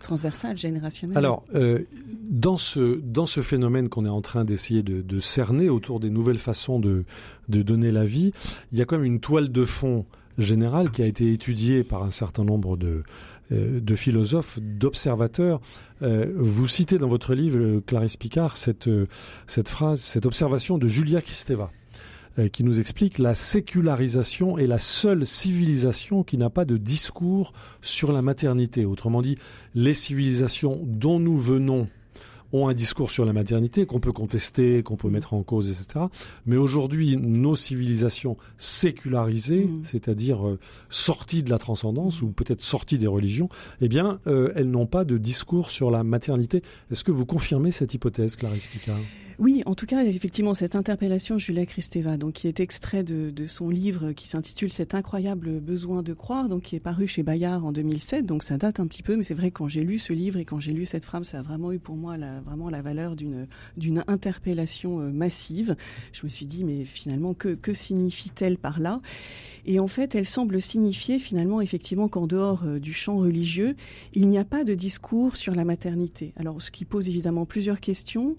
transversale, 0.00 0.56
générationnelle. 0.56 1.18
Alors, 1.18 1.44
euh, 1.54 1.84
dans, 2.20 2.56
ce, 2.56 3.00
dans 3.02 3.26
ce 3.26 3.40
phénomène 3.40 3.88
qu'on 3.88 4.04
est 4.04 4.10
en 4.10 4.20
train 4.20 4.44
d'essayer 4.44 4.82
de, 4.82 5.20
cerner 5.20 5.68
autour 5.68 6.00
des 6.00 6.10
nouvelles 6.10 6.38
façons 6.38 6.78
de, 6.78 7.04
de 7.48 7.62
donner 7.62 7.90
la 7.90 8.04
vie, 8.04 8.32
il 8.72 8.78
y 8.78 8.82
a 8.82 8.84
quand 8.84 8.96
même 8.96 9.06
une 9.06 9.20
toile 9.20 9.50
de 9.50 9.64
fond 9.64 10.06
générale 10.38 10.90
qui 10.90 11.02
a 11.02 11.06
été 11.06 11.32
étudiée 11.32 11.82
par 11.82 12.04
un 12.04 12.10
certain 12.10 12.44
nombre 12.44 12.76
de, 12.76 13.02
euh, 13.50 13.80
de 13.80 13.94
philosophes, 13.96 14.58
d'observateurs. 14.60 15.60
Euh, 16.02 16.32
vous 16.36 16.68
citez 16.68 16.98
dans 16.98 17.08
votre 17.08 17.34
livre, 17.34 17.80
Clarisse 17.80 18.16
Picard, 18.16 18.56
cette, 18.56 18.88
cette 19.46 19.68
phrase, 19.68 20.00
cette 20.00 20.26
observation 20.26 20.78
de 20.78 20.86
Julia 20.86 21.20
Kristeva. 21.20 21.72
Euh, 22.38 22.48
qui 22.48 22.62
nous 22.62 22.78
explique 22.78 23.18
la 23.18 23.34
sécularisation 23.34 24.58
est 24.58 24.66
la 24.66 24.78
seule 24.78 25.26
civilisation 25.26 26.22
qui 26.22 26.38
n'a 26.38 26.50
pas 26.50 26.64
de 26.64 26.76
discours 26.76 27.52
sur 27.82 28.12
la 28.12 28.22
maternité. 28.22 28.84
Autrement 28.84 29.22
dit, 29.22 29.36
les 29.74 29.94
civilisations 29.94 30.80
dont 30.84 31.18
nous 31.18 31.36
venons 31.36 31.88
ont 32.52 32.68
un 32.68 32.74
discours 32.74 33.10
sur 33.10 33.24
la 33.24 33.32
maternité 33.32 33.84
qu'on 33.86 34.00
peut 34.00 34.12
contester, 34.12 34.82
qu'on 34.82 34.96
peut 34.96 35.10
mettre 35.10 35.34
en 35.34 35.42
cause, 35.42 35.70
etc. 35.70 36.06
Mais 36.46 36.56
aujourd'hui, 36.56 37.16
nos 37.16 37.56
civilisations 37.56 38.36
sécularisées, 38.56 39.66
mmh. 39.66 39.80
c'est-à-dire 39.82 40.46
euh, 40.46 40.58
sorties 40.88 41.42
de 41.42 41.50
la 41.50 41.58
transcendance 41.58 42.22
ou 42.22 42.30
peut-être 42.30 42.62
sorties 42.62 42.98
des 42.98 43.06
religions, 43.06 43.48
eh 43.80 43.88
bien, 43.88 44.18
euh, 44.26 44.52
elles 44.54 44.70
n'ont 44.70 44.86
pas 44.86 45.04
de 45.04 45.18
discours 45.18 45.70
sur 45.70 45.90
la 45.90 46.04
maternité. 46.04 46.62
Est-ce 46.90 47.04
que 47.04 47.12
vous 47.12 47.26
confirmez 47.26 47.70
cette 47.70 47.92
hypothèse, 47.92 48.36
Clarisse 48.36 48.66
Picard? 48.66 49.00
Oui, 49.38 49.62
en 49.66 49.76
tout 49.76 49.86
cas, 49.86 50.04
effectivement, 50.04 50.52
cette 50.52 50.74
interpellation 50.74 51.38
Julia 51.38 51.64
Kristeva, 51.64 52.16
donc 52.16 52.34
qui 52.34 52.48
est 52.48 52.58
extrait 52.58 53.04
de, 53.04 53.46
son 53.46 53.70
livre 53.70 54.10
qui 54.10 54.26
s'intitule 54.26 54.72
Cet 54.72 54.96
incroyable 54.96 55.60
besoin 55.60 56.02
de 56.02 56.12
croire, 56.12 56.48
donc 56.48 56.62
qui 56.62 56.74
est 56.74 56.80
paru 56.80 57.06
chez 57.06 57.22
Bayard 57.22 57.64
en 57.64 57.70
2007, 57.70 58.26
donc 58.26 58.42
ça 58.42 58.58
date 58.58 58.80
un 58.80 58.88
petit 58.88 59.04
peu, 59.04 59.14
mais 59.14 59.22
c'est 59.22 59.34
vrai 59.34 59.52
quand 59.52 59.68
j'ai 59.68 59.84
lu 59.84 59.98
ce 59.98 60.12
livre 60.12 60.38
et 60.38 60.44
quand 60.44 60.58
j'ai 60.58 60.72
lu 60.72 60.84
cette 60.84 61.04
phrase, 61.04 61.28
ça 61.28 61.38
a 61.38 61.42
vraiment 61.42 61.70
eu 61.70 61.78
pour 61.78 61.94
moi 61.94 62.16
la, 62.16 62.40
vraiment 62.40 62.68
la 62.68 62.82
valeur 62.82 63.14
d'une 63.14 63.46
d'une 63.76 64.02
interpellation 64.08 65.00
euh, 65.00 65.10
massive. 65.10 65.76
Je 66.12 66.24
me 66.24 66.28
suis 66.28 66.46
dit, 66.46 66.64
mais 66.64 66.84
finalement, 66.84 67.32
que, 67.32 67.54
que 67.54 67.72
signifie-t-elle 67.72 68.58
par 68.58 68.80
là? 68.80 69.00
Et 69.66 69.78
en 69.78 69.88
fait, 69.88 70.14
elle 70.14 70.26
semble 70.26 70.60
signifier 70.60 71.18
finalement, 71.18 71.60
effectivement, 71.60 72.08
qu'en 72.08 72.26
dehors 72.26 72.64
euh, 72.64 72.78
du 72.80 72.92
champ 72.92 73.18
religieux, 73.18 73.76
il 74.14 74.28
n'y 74.28 74.38
a 74.38 74.44
pas 74.44 74.64
de 74.64 74.74
discours 74.74 75.36
sur 75.36 75.54
la 75.54 75.64
maternité. 75.64 76.32
Alors, 76.36 76.60
ce 76.60 76.70
qui 76.70 76.84
pose 76.84 77.08
évidemment 77.08 77.46
plusieurs 77.46 77.80
questions. 77.80 78.36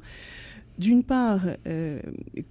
D'une 0.80 1.04
part, 1.04 1.42
euh, 1.68 2.00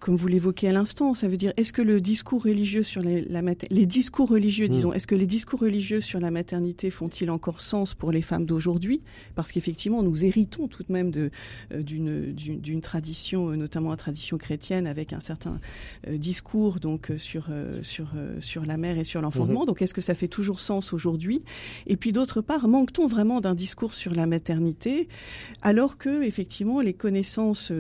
comme 0.00 0.14
vous 0.14 0.28
l'évoquez 0.28 0.68
à 0.68 0.72
l'instant, 0.72 1.14
ça 1.14 1.28
veut 1.28 1.38
dire 1.38 1.54
est-ce 1.56 1.72
que 1.72 1.80
le 1.80 1.98
discours 1.98 2.42
religieux 2.42 2.82
sur 2.82 3.00
les, 3.00 3.22
la 3.22 3.40
les 3.70 3.86
discours 3.86 4.28
religieux, 4.28 4.66
hmm. 4.66 4.70
disons, 4.70 4.92
est-ce 4.92 5.06
que 5.06 5.14
les 5.14 5.26
discours 5.26 5.60
religieux 5.60 6.00
sur 6.00 6.20
la 6.20 6.30
maternité 6.30 6.90
font-ils 6.90 7.30
encore 7.30 7.62
sens 7.62 7.94
pour 7.94 8.12
les 8.12 8.20
femmes 8.20 8.44
d'aujourd'hui? 8.44 9.00
Parce 9.34 9.50
qu'effectivement, 9.50 10.02
nous 10.02 10.26
héritons 10.26 10.68
tout 10.68 10.82
de 10.82 10.92
même 10.92 11.10
de 11.10 11.30
euh, 11.72 11.82
d'une 11.82 12.34
d'une 12.34 12.82
tradition, 12.82 13.48
euh, 13.48 13.56
notamment 13.56 13.90
la 13.90 13.96
tradition 13.96 14.36
chrétienne, 14.36 14.86
avec 14.86 15.14
un 15.14 15.20
certain 15.20 15.58
discours 16.06 16.80
donc 16.80 17.10
sur 17.16 17.46
sur 17.80 18.08
sur 18.40 18.66
la 18.66 18.76
mère 18.76 18.98
et 18.98 19.04
sur 19.04 19.22
l'enfantement. 19.22 19.60
Mhm. 19.60 19.66
Donc, 19.68 19.80
est-ce 19.80 19.94
que 19.94 20.02
ça 20.02 20.14
fait 20.14 20.28
toujours 20.28 20.60
sens 20.60 20.92
aujourd'hui? 20.92 21.42
Et 21.86 21.96
puis, 21.96 22.12
d'autre 22.12 22.42
part, 22.42 22.68
manque-t-on 22.68 23.06
vraiment 23.06 23.40
d'un 23.40 23.54
discours 23.54 23.94
sur 23.94 24.14
la 24.14 24.26
maternité, 24.26 25.08
alors 25.62 25.96
que 25.96 26.22
effectivement 26.22 26.82
les 26.82 26.92
connaissances 26.92 27.72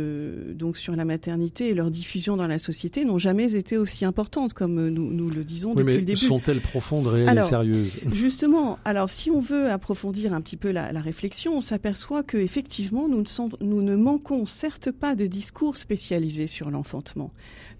donc 0.48 0.76
sur 0.76 0.94
la 0.96 1.04
maternité 1.04 1.68
et 1.68 1.74
leur 1.74 1.90
diffusion 1.90 2.36
dans 2.36 2.46
la 2.46 2.58
société 2.58 3.04
n'ont 3.04 3.18
jamais 3.18 3.54
été 3.54 3.76
aussi 3.76 4.04
importantes 4.04 4.54
comme 4.54 4.88
nous, 4.88 5.12
nous 5.12 5.30
le 5.30 5.44
disons 5.44 5.74
depuis 5.74 5.96
le 5.96 6.02
début. 6.02 6.16
Sont-elles 6.16 6.60
profondes, 6.60 7.06
réelles 7.06 7.38
et 7.38 7.42
sérieuses? 7.42 7.98
Justement, 8.12 8.78
alors 8.84 9.10
si 9.10 9.30
on 9.30 9.40
veut 9.40 9.70
approfondir 9.70 10.32
un 10.32 10.40
petit 10.40 10.56
peu 10.56 10.70
la, 10.70 10.92
la 10.92 11.00
réflexion, 11.00 11.56
on 11.56 11.60
s'aperçoit 11.60 12.22
que 12.22 12.36
effectivement 12.36 13.08
nous 13.08 13.20
ne, 13.20 13.64
nous 13.64 13.82
ne 13.82 13.96
manquons 13.96 14.46
certes 14.46 14.90
pas 14.90 15.14
de 15.14 15.26
discours 15.26 15.76
spécialisés 15.76 16.46
sur 16.46 16.70
l'enfantement. 16.70 17.32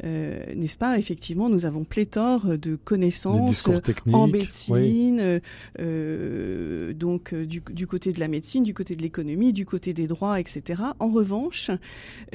Euh, 0.05 0.55
N'est-ce 0.55 0.79
pas? 0.79 0.99
Effectivement, 0.99 1.49
nous 1.49 1.67
avons 1.67 1.85
pléthore 1.85 2.59
de 2.59 2.77
connaissances 2.77 3.69
en 4.13 4.29
médecine, 4.29 5.21
euh, 5.21 5.41
euh, 5.81 6.93
donc 6.93 7.33
euh, 7.33 7.47
du, 7.47 7.63
du, 7.71 7.87
côté 7.87 8.13
de 8.13 8.21
la 8.21 8.29
médecine, 8.29 8.63
du 8.63 8.75
côté 8.75 8.95
de 8.97 9.03
l'économie, 9.03 9.53
du 9.53 9.67
côté 9.67 9.93
des 9.93 10.07
droits, 10.07 10.41
etc. 10.41 10.83
En 11.01 11.11
revanche, 11.11 11.71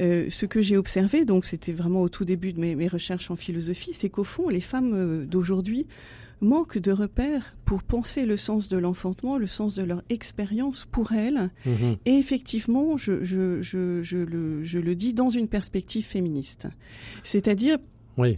euh, 0.00 0.13
euh, 0.14 0.26
ce 0.30 0.46
que 0.46 0.62
j'ai 0.62 0.76
observé, 0.76 1.24
donc 1.24 1.44
c'était 1.44 1.72
vraiment 1.72 2.02
au 2.02 2.08
tout 2.08 2.24
début 2.24 2.52
de 2.52 2.60
mes, 2.60 2.88
recherches 2.88 3.30
en 3.30 3.36
philosophie, 3.36 3.94
c'est 3.94 4.08
qu'au 4.08 4.24
fond, 4.24 4.48
les 4.48 4.60
femmes 4.60 4.92
euh, 4.94 5.24
d'aujourd'hui 5.24 5.86
manquent 6.40 6.78
de 6.78 6.92
repères 6.92 7.56
pour 7.64 7.82
penser 7.82 8.26
le 8.26 8.36
sens 8.36 8.68
de 8.68 8.76
l'enfantement, 8.76 9.38
le 9.38 9.46
sens 9.46 9.74
de 9.74 9.82
leur 9.82 10.02
expérience 10.10 10.86
pour 10.90 11.12
elles. 11.12 11.50
Mhm. 11.64 11.96
Et 12.04 12.14
effectivement, 12.18 12.96
je, 12.96 13.24
je, 13.24 13.62
je, 13.62 14.02
je, 14.02 14.18
le, 14.18 14.64
je 14.64 14.78
le 14.78 14.94
dis 14.94 15.14
dans 15.14 15.30
une 15.30 15.48
perspective 15.48 16.04
féministe. 16.04 16.68
C'est-à-dire, 17.22 17.78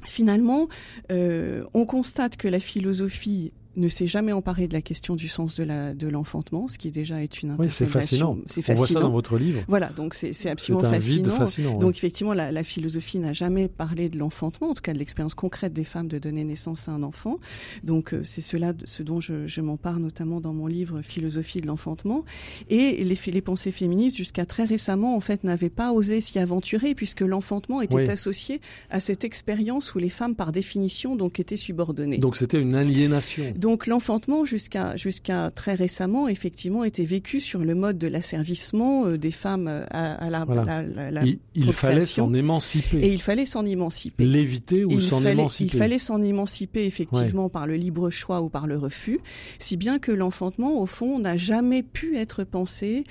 finalement, 0.06 0.68
euh, 1.10 1.64
on 1.74 1.84
constate 1.84 2.36
que 2.36 2.48
la 2.48 2.60
philosophie 2.60 3.52
ne 3.76 3.88
s'est 3.88 4.06
jamais 4.06 4.32
emparé 4.32 4.68
de 4.68 4.72
la 4.72 4.82
question 4.82 5.16
du 5.16 5.28
sens 5.28 5.54
de 5.56 5.64
la 5.64 5.94
de 5.94 6.08
l'enfantement, 6.08 6.68
ce 6.68 6.78
qui 6.78 6.90
déjà 6.90 7.22
est 7.22 7.42
une 7.42 7.54
oui, 7.58 7.68
c'est 7.68 7.86
fascinant. 7.86 8.38
C'est 8.46 8.62
fascinant. 8.62 8.76
On 8.76 8.84
voit 8.84 8.86
ça 8.88 9.00
dans 9.00 9.10
votre 9.10 9.38
livre. 9.38 9.62
Voilà, 9.68 9.88
donc 9.90 10.14
c'est 10.14 10.48
absolument 10.48 10.88
fascinant. 10.88 11.78
Donc 11.78 11.96
effectivement, 11.96 12.34
la, 12.34 12.52
la 12.52 12.64
philosophie 12.64 13.18
n'a 13.18 13.32
jamais 13.32 13.68
parlé 13.68 14.08
de 14.08 14.18
l'enfantement, 14.18 14.70
en 14.70 14.74
tout 14.74 14.82
cas 14.82 14.92
de 14.92 14.98
l'expérience 14.98 15.34
concrète 15.34 15.72
des 15.72 15.84
femmes 15.84 16.08
de 16.08 16.18
donner 16.18 16.44
naissance 16.44 16.88
à 16.88 16.92
un 16.92 17.02
enfant. 17.02 17.38
Donc 17.84 18.14
euh, 18.14 18.22
c'est 18.24 18.42
cela, 18.42 18.72
ce 18.84 19.02
dont 19.02 19.20
je, 19.20 19.46
je 19.46 19.60
m'empare 19.60 20.00
notamment 20.00 20.40
dans 20.40 20.52
mon 20.52 20.66
livre 20.66 21.02
Philosophie 21.02 21.60
de 21.60 21.66
l'enfantement. 21.66 22.24
Et 22.68 23.04
les, 23.04 23.18
les 23.32 23.40
pensées 23.40 23.70
féministes, 23.70 24.16
jusqu'à 24.16 24.46
très 24.46 24.64
récemment, 24.64 25.16
en 25.16 25.20
fait, 25.20 25.44
n'avaient 25.44 25.70
pas 25.70 25.92
osé 25.92 26.20
s'y 26.20 26.38
aventurer 26.38 26.94
puisque 26.94 27.20
l'enfantement 27.20 27.82
était 27.82 28.08
associé 28.10 28.60
à 28.90 29.00
cette 29.00 29.24
expérience 29.24 29.94
où 29.94 29.98
les 29.98 30.08
femmes, 30.08 30.34
par 30.34 30.52
définition, 30.52 31.16
donc 31.16 31.40
étaient 31.40 31.56
subordonnées. 31.56 32.18
Donc 32.18 32.36
c'était 32.36 32.60
une 32.60 32.74
aliénation. 32.74 33.52
Donc 33.56 33.65
l'enfantement, 33.86 34.44
jusqu'à 34.44 34.96
jusqu'à 34.96 35.50
très 35.50 35.74
récemment, 35.74 36.28
effectivement, 36.28 36.84
était 36.84 37.04
vécu 37.04 37.40
sur 37.40 37.60
le 37.60 37.74
mode 37.74 37.98
de 37.98 38.06
l'asservissement 38.06 39.06
euh, 39.06 39.18
des 39.18 39.30
femmes 39.30 39.66
euh, 39.68 39.84
à, 39.90 40.30
la, 40.30 40.44
la, 41.10 41.22
Il, 41.54 41.72
fallait 41.72 42.06
s'en 42.06 42.32
émanciper. 42.32 42.98
Et 42.98 43.12
il 43.12 43.20
fallait 43.20 43.46
s'en 43.46 43.66
émanciper. 43.66 44.24
L'éviter 44.24 44.84
ou 44.84 45.00
s'en 45.00 45.24
émanciper. 45.24 45.70
Il 45.72 45.78
fallait 45.78 45.98
s'en 45.98 46.22
émanciper, 46.22 46.86
effectivement, 46.86 47.48
par 47.48 47.66
le 47.66 47.76
libre 47.76 48.10
choix 48.10 48.40
ou 48.42 48.48
par 48.48 48.66
le 48.66 48.76
refus, 48.76 49.20
si 49.58 49.76
bien 49.76 49.98
que 49.98 50.12
l'enfantement, 50.12 50.80
au 50.80 50.86
fond, 50.86 51.18
n'a 51.18 51.36
jamais 51.36 51.82
pu 51.82 52.16
être 52.16 52.44
pensé 52.44 53.04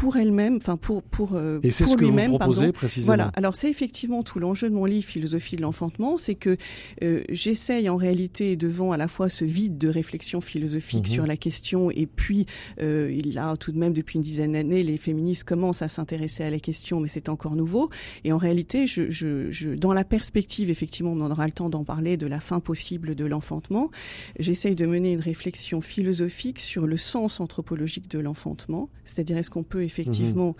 pour 0.00 0.16
elle-même, 0.16 0.56
enfin 0.56 0.78
pour 0.78 1.02
pour 1.02 1.34
euh, 1.34 1.60
et 1.62 1.70
c'est 1.70 1.86
ce 1.86 1.94
que 1.94 2.06
vous 2.06 2.38
proposez 2.38 2.72
précisément. 2.72 3.04
Voilà. 3.04 3.30
Alors 3.36 3.54
c'est 3.54 3.68
effectivement 3.68 4.22
tout 4.22 4.38
l'enjeu 4.38 4.70
de 4.70 4.74
mon 4.74 4.86
livre 4.86 5.04
Philosophie 5.04 5.56
de 5.56 5.62
l'enfantement, 5.62 6.16
c'est 6.16 6.36
que 6.36 6.56
euh, 7.02 7.22
j'essaye 7.28 7.86
en 7.90 7.96
réalité 7.96 8.56
devant 8.56 8.92
à 8.92 8.96
la 8.96 9.08
fois 9.08 9.28
ce 9.28 9.44
vide 9.44 9.76
de 9.76 9.88
réflexion 9.88 10.40
philosophique 10.40 11.06
mhm. 11.06 11.14
sur 11.14 11.26
la 11.26 11.36
question 11.36 11.90
et 11.90 12.06
puis 12.06 12.46
euh, 12.80 13.14
il 13.14 13.38
a 13.38 13.54
tout 13.58 13.72
de 13.72 13.78
même 13.78 13.92
depuis 13.92 14.16
une 14.16 14.22
dizaine 14.22 14.52
d'années 14.52 14.82
les 14.82 14.96
féministes 14.96 15.44
commencent 15.44 15.82
à 15.82 15.88
s'intéresser 15.88 16.44
à 16.44 16.50
la 16.50 16.60
question, 16.60 17.00
mais 17.00 17.08
c'est 17.08 17.28
encore 17.28 17.54
nouveau. 17.54 17.90
Et 18.24 18.32
en 18.32 18.38
réalité, 18.38 18.86
je, 18.86 19.10
je, 19.10 19.50
je, 19.50 19.68
dans 19.68 19.92
la 19.92 20.04
perspective, 20.04 20.70
effectivement, 20.70 21.12
on 21.12 21.30
aura 21.30 21.44
le 21.44 21.52
temps 21.52 21.68
d'en 21.68 21.84
parler 21.84 22.16
de 22.16 22.26
la 22.26 22.40
fin 22.40 22.60
possible 22.60 23.14
de 23.14 23.24
l'enfantement. 23.26 23.90
J'essaye 24.38 24.76
de 24.76 24.86
mener 24.86 25.12
une 25.12 25.20
réflexion 25.20 25.82
philosophique 25.82 26.58
sur 26.58 26.86
le 26.86 26.96
sens 26.96 27.40
anthropologique 27.40 28.08
de 28.08 28.18
l'enfantement, 28.18 28.88
c'est-à-dire 29.04 29.36
est-ce 29.36 29.50
qu'on 29.50 29.62
peut 29.62 29.89
effectivement 29.90 30.54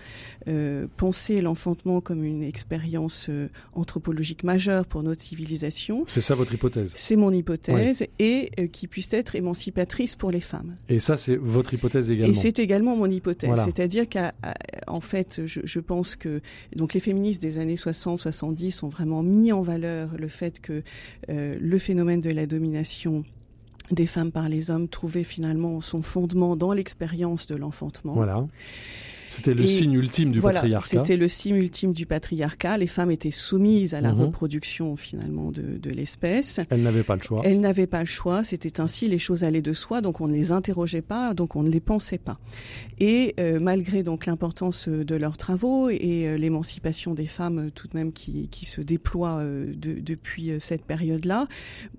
euh, 0.48 0.86
penser 0.96 1.40
l'enfantement 1.40 2.00
comme 2.00 2.24
une 2.24 2.42
expérience 2.42 3.26
euh, 3.28 3.48
anthropologique 3.74 4.42
majeure 4.42 4.86
pour 4.86 5.02
notre 5.02 5.20
civilisation. 5.22 6.04
C'est 6.06 6.20
ça 6.20 6.34
votre 6.34 6.54
hypothèse? 6.54 6.92
C'est 6.96 7.16
mon 7.16 7.32
hypothèse 7.32 8.06
et 8.18 8.50
euh, 8.58 8.66
qui 8.66 8.88
puisse 8.88 9.12
être 9.12 9.36
émancipatrice 9.36 10.16
pour 10.16 10.30
les 10.30 10.40
femmes. 10.40 10.74
Et 10.88 11.00
ça, 11.00 11.16
c'est 11.16 11.36
votre 11.36 11.74
hypothèse 11.74 12.10
également. 12.10 12.32
Et 12.32 12.36
c'est 12.36 12.58
également 12.58 12.96
mon 12.96 13.10
hypothèse. 13.10 13.58
C'est-à-dire 13.64 14.06
qu'en 14.08 15.00
fait, 15.00 15.42
je, 15.46 15.60
je, 15.64 15.80
pense 15.80 16.16
que 16.16 16.40
donc 16.76 16.94
les 16.94 17.00
féministes 17.00 17.40
des 17.40 17.58
années 17.58 17.76
60-70 17.76 18.84
ont 18.84 18.88
vraiment 18.88 19.22
mis 19.22 19.52
en 19.52 19.62
valeur 19.62 20.10
le 20.18 20.28
fait 20.28 20.60
que 20.60 20.82
le 21.28 21.78
phénomène 21.78 22.20
de 22.20 22.30
la 22.30 22.46
domination 22.46 23.24
des 23.90 24.06
femmes 24.06 24.32
par 24.32 24.48
les 24.48 24.70
hommes 24.70 24.88
trouvait 24.88 25.24
finalement 25.24 25.80
son 25.80 26.02
fondement 26.02 26.56
dans 26.56 26.72
l'expérience 26.72 27.46
de 27.46 27.56
l'enfantement. 27.56 28.14
Voilà. 28.14 28.46
C'était 29.30 29.54
le 29.54 29.66
signe 29.66 29.92
ultime 29.92 30.32
du 30.32 30.40
patriarcat. 30.40 30.98
C'était 30.98 31.16
le 31.16 31.28
signe 31.28 31.56
ultime 31.56 31.92
du 31.92 32.04
patriarcat. 32.04 32.76
Les 32.76 32.88
femmes 32.88 33.12
étaient 33.12 33.30
soumises 33.30 33.94
à 33.94 34.00
la 34.00 34.12
mhm. 34.12 34.22
reproduction 34.22 34.96
finalement 34.96 35.52
de, 35.52 35.78
de 35.78 35.90
l'espèce. 35.90 36.60
Elles 36.68 36.82
n'avaient 36.82 37.04
pas 37.04 37.14
le 37.14 37.22
choix. 37.22 37.40
Elles 37.44 37.60
n'avaient 37.60 37.86
pas 37.86 38.00
le 38.00 38.06
choix. 38.06 38.42
C'était 38.44 38.80
ainsi, 38.80 39.08
les 39.08 39.18
choses 39.18 39.44
allaient 39.44 39.62
de 39.62 39.72
soi, 39.72 40.00
donc 40.00 40.20
on 40.20 40.26
ne 40.26 40.32
les 40.32 40.50
interrogeait 40.50 41.00
pas, 41.00 41.32
donc 41.32 41.54
on 41.54 41.62
ne 41.62 41.70
les 41.70 41.80
pensait 41.80 42.18
pas. 42.18 42.38
Et 42.98 43.34
euh, 43.38 43.58
malgré 43.60 44.02
donc 44.02 44.26
l'importance 44.26 44.88
de 44.88 45.14
leurs 45.14 45.36
travaux 45.36 45.88
et 45.88 46.26
euh, 46.26 46.36
l'émancipation 46.36 47.14
des 47.14 47.26
femmes 47.26 47.70
tout 47.74 47.86
de 47.88 47.96
même 47.96 48.12
qui, 48.12 48.48
qui 48.48 48.66
se 48.66 48.80
déploie 48.80 49.38
euh, 49.38 49.72
de, 49.74 50.00
depuis 50.00 50.52
cette 50.60 50.84
période-là, 50.84 51.46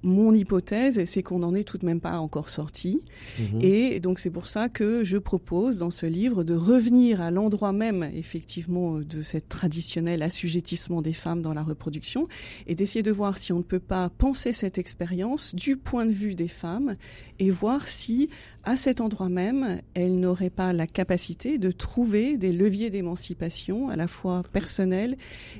mon 0.03 0.33
hypothèse, 0.33 1.03
c'est 1.05 1.23
qu'on 1.23 1.39
n'en 1.39 1.55
est 1.55 1.63
tout 1.63 1.77
de 1.77 1.85
même 1.85 2.01
pas 2.01 2.19
encore 2.19 2.49
sorti. 2.49 3.01
Mhm. 3.39 3.61
Et 3.61 3.99
donc 4.01 4.19
c'est 4.19 4.29
pour 4.29 4.47
ça 4.47 4.67
que 4.67 5.03
je 5.03 5.17
propose 5.17 5.77
dans 5.77 5.91
ce 5.91 6.05
livre 6.05 6.43
de 6.43 6.55
revenir 6.55 7.20
à 7.21 7.31
l'endroit 7.31 7.71
même, 7.71 8.09
effectivement, 8.15 8.99
de 8.99 9.21
cet 9.21 9.49
traditionnel 9.49 10.23
assujettissement 10.23 11.01
des 11.01 11.13
femmes 11.13 11.41
dans 11.41 11.53
la 11.53 11.63
reproduction, 11.63 12.27
et 12.67 12.75
d'essayer 12.75 13.03
de 13.03 13.11
voir 13.11 13.37
si 13.37 13.53
on 13.53 13.57
ne 13.57 13.63
peut 13.63 13.79
pas 13.79 14.09
penser 14.09 14.53
cette 14.53 14.77
expérience 14.77 15.55
du 15.55 15.77
point 15.77 16.05
de 16.05 16.11
vue 16.11 16.35
des 16.35 16.47
femmes 16.47 16.95
et 17.39 17.49
voir 17.49 17.87
si, 17.87 18.29
à 18.63 18.77
cet 18.77 19.01
endroit 19.01 19.29
même, 19.29 19.81
elles 19.93 20.19
n'auraient 20.19 20.49
pas 20.49 20.73
la 20.73 20.87
capacité 20.87 21.57
de 21.57 21.71
trouver 21.71 22.37
des 22.37 22.51
leviers 22.51 22.89
d'émancipation, 22.89 23.89
à 23.89 23.95
la 23.95 24.07
fois 24.07 24.43
personnels, 24.51 25.17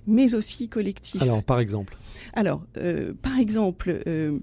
mais 0.07 0.35
aussi 0.35 0.69
collectifs. 0.69 1.21
Alors, 1.21 1.43
par 1.43 1.59
exemple 1.59 1.97
Alors, 2.33 2.63
euh, 2.77 3.13
par 3.21 3.37
exemple, 3.39 4.01
euh, 4.07 4.39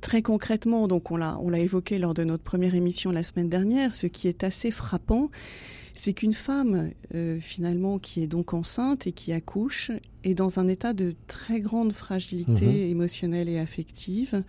Très 0.00 0.22
concrètement, 0.22 0.88
donc 0.88 1.10
on 1.10 1.16
l'a 1.16 1.38
on 1.40 1.50
l'a 1.50 1.58
évoqué 1.58 1.98
lors 1.98 2.14
de 2.14 2.24
notre 2.24 2.42
première 2.42 2.74
émission 2.74 3.12
la 3.12 3.22
semaine 3.22 3.48
dernière, 3.48 3.94
ce 3.94 4.06
qui 4.06 4.28
est 4.28 4.44
assez 4.44 4.70
frappant, 4.70 5.30
c'est 6.00 6.14
qu'une 6.14 6.32
femme 6.32 6.92
euh, 7.14 7.38
finalement 7.40 7.98
qui 7.98 8.22
est 8.22 8.26
donc 8.26 8.54
enceinte 8.54 9.06
et 9.06 9.12
qui 9.12 9.34
accouche 9.34 9.90
est 10.24 10.34
dans 10.34 10.58
un 10.58 10.68
état 10.68 10.92
de 10.92 11.14
très 11.26 11.60
grande 11.60 11.92
fragilité 11.92 12.66
mhm. 12.66 12.90
émotionnelle 12.90 13.48
et 13.48 13.58
affective, 13.58 14.42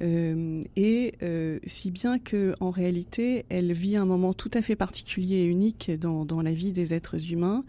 euh, 0.00 0.60
et 0.76 1.14
euh, 1.22 1.58
si 1.66 1.90
bien 1.90 2.18
que 2.18 2.54
en 2.60 2.70
réalité 2.70 3.44
elle 3.48 3.72
vit 3.72 3.96
un 3.96 4.04
moment 4.04 4.32
tout 4.32 4.50
à 4.54 4.62
fait 4.62 4.76
particulier 4.76 5.36
et 5.36 5.46
unique 5.46 5.90
dans, 5.90 6.24
dans 6.24 6.40
la 6.40 6.52
vie 6.52 6.72
des 6.72 6.94
êtres 6.94 7.32
humains, 7.32 7.64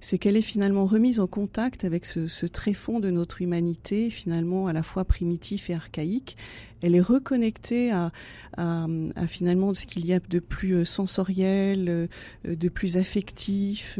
c'est 0.00 0.18
qu'elle 0.18 0.36
est 0.36 0.42
finalement 0.42 0.86
remise 0.86 1.20
en 1.20 1.26
contact 1.26 1.84
avec 1.84 2.04
ce, 2.04 2.26
ce 2.26 2.46
tréfonds 2.46 3.00
de 3.00 3.10
notre 3.10 3.40
humanité 3.40 4.10
finalement 4.10 4.66
à 4.66 4.72
la 4.72 4.82
fois 4.82 5.04
primitif 5.04 5.70
et 5.70 5.74
archaïque. 5.74 6.36
Elle 6.82 6.94
est 6.94 7.02
reconnectée 7.02 7.90
à, 7.90 8.10
à, 8.56 8.86
à 9.14 9.26
finalement 9.26 9.74
ce 9.74 9.86
qu'il 9.86 10.06
y 10.06 10.14
a 10.14 10.18
de 10.18 10.38
plus 10.38 10.76
euh, 10.76 10.84
sensoriel, 10.84 12.08
de 12.44 12.68
plus 12.70 12.96
affectif 12.96 13.98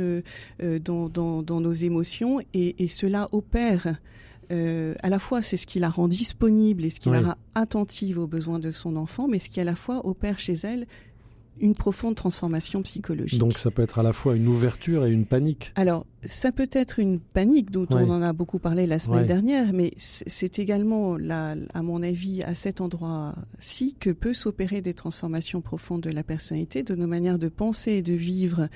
dans, 0.58 1.08
dans, 1.10 1.42
dans 1.42 1.60
nos 1.60 1.72
émotions, 1.72 2.40
et, 2.54 2.79
et 2.80 2.88
cela 2.88 3.28
opère. 3.30 3.96
Euh, 4.50 4.94
à 5.02 5.10
la 5.10 5.20
fois, 5.20 5.42
c'est 5.42 5.56
ce 5.56 5.66
qui 5.66 5.78
la 5.78 5.90
rend 5.90 6.08
disponible 6.08 6.84
et 6.84 6.90
ce 6.90 6.98
qui 6.98 7.08
la 7.10 7.20
rend 7.20 7.34
attentive 7.54 8.18
aux 8.18 8.26
besoins 8.26 8.58
de 8.58 8.72
son 8.72 8.96
enfant, 8.96 9.28
mais 9.28 9.38
ce 9.38 9.48
qui 9.48 9.60
à 9.60 9.64
la 9.64 9.76
fois 9.76 10.04
opère 10.04 10.40
chez 10.40 10.54
elle 10.64 10.86
une 11.60 11.74
profonde 11.74 12.14
transformation 12.14 12.80
psychologique. 12.82 13.38
Donc 13.38 13.58
ça 13.58 13.70
peut 13.70 13.82
être 13.82 13.98
à 13.98 14.02
la 14.02 14.14
fois 14.14 14.34
une 14.34 14.48
ouverture 14.48 15.04
et 15.04 15.12
une 15.12 15.26
panique. 15.26 15.72
Alors 15.76 16.06
ça 16.24 16.52
peut 16.52 16.68
être 16.72 16.98
une 16.98 17.18
panique 17.18 17.70
dont 17.70 17.86
on 17.90 18.10
en 18.10 18.20
a 18.20 18.32
beaucoup 18.32 18.58
parlé 18.58 18.86
la 18.86 18.98
semaine 18.98 19.26
dernière, 19.26 19.72
mais 19.72 19.92
c'est 19.96 20.58
également, 20.58 21.16
là, 21.16 21.54
à 21.72 21.82
mon 21.82 22.02
avis, 22.02 22.42
à 22.42 22.54
cet 22.54 22.80
endroit-ci 22.80 23.96
que 23.98 24.10
peut 24.10 24.34
s'opérer 24.34 24.82
des 24.82 24.92
transformations 24.92 25.60
profondes 25.62 26.02
de 26.02 26.10
la 26.10 26.22
personnalité, 26.22 26.82
de 26.82 26.94
nos 26.94 27.06
manières 27.06 27.38
de 27.38 27.48
penser 27.48 27.92
et 27.92 28.02
de 28.02 28.12
vivre. 28.12 28.68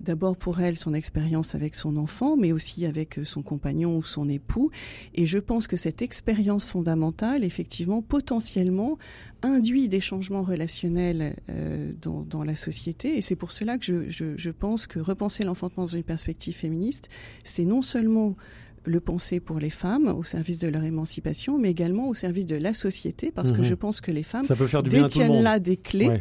D'abord 0.00 0.36
pour 0.36 0.60
elle 0.60 0.76
son 0.76 0.92
expérience 0.92 1.54
avec 1.54 1.74
son 1.74 1.96
enfant, 1.96 2.36
mais 2.36 2.52
aussi 2.52 2.84
avec 2.84 3.20
son 3.24 3.42
compagnon 3.42 3.96
ou 3.96 4.02
son 4.02 4.28
époux. 4.28 4.70
Et 5.14 5.26
je 5.26 5.38
pense 5.38 5.66
que 5.66 5.76
cette 5.76 6.02
expérience 6.02 6.64
fondamentale, 6.64 7.44
effectivement, 7.44 8.02
potentiellement, 8.02 8.98
induit 9.42 9.88
des 9.88 10.00
changements 10.00 10.42
relationnels 10.42 11.36
euh, 11.48 11.92
dans, 12.00 12.22
dans, 12.22 12.44
la 12.44 12.56
société. 12.56 13.16
Et 13.16 13.22
c'est 13.22 13.36
pour 13.36 13.52
cela 13.52 13.78
que 13.78 13.84
je, 13.84 14.10
je, 14.10 14.36
je 14.36 14.50
pense 14.50 14.86
que 14.86 14.98
repenser 14.98 15.44
l'enfantement 15.44 15.84
dans 15.84 15.96
une 15.96 16.02
perspective 16.02 16.54
féministe, 16.90 17.08
c'est 17.44 17.64
non 17.64 17.82
seulement 17.82 18.36
le 18.84 19.00
penser 19.00 19.40
pour 19.40 19.58
les 19.58 19.70
femmes 19.70 20.08
au 20.08 20.24
service 20.24 20.58
de 20.58 20.68
leur 20.68 20.82
émancipation, 20.84 21.58
mais 21.58 21.70
également 21.70 22.08
au 22.08 22.14
service 22.14 22.46
de 22.46 22.56
la 22.56 22.72
société, 22.72 23.30
parce 23.30 23.52
que 23.52 23.58
mhm. 23.58 23.64
je 23.64 23.74
pense 23.74 24.00
que 24.00 24.10
les 24.10 24.22
femmes 24.22 24.44
Ça 24.44 24.56
peut 24.56 24.66
faire 24.66 24.82
du 24.82 24.88
détiennent 24.88 25.42
là 25.42 25.58
des 25.58 25.76
clés 25.76 26.20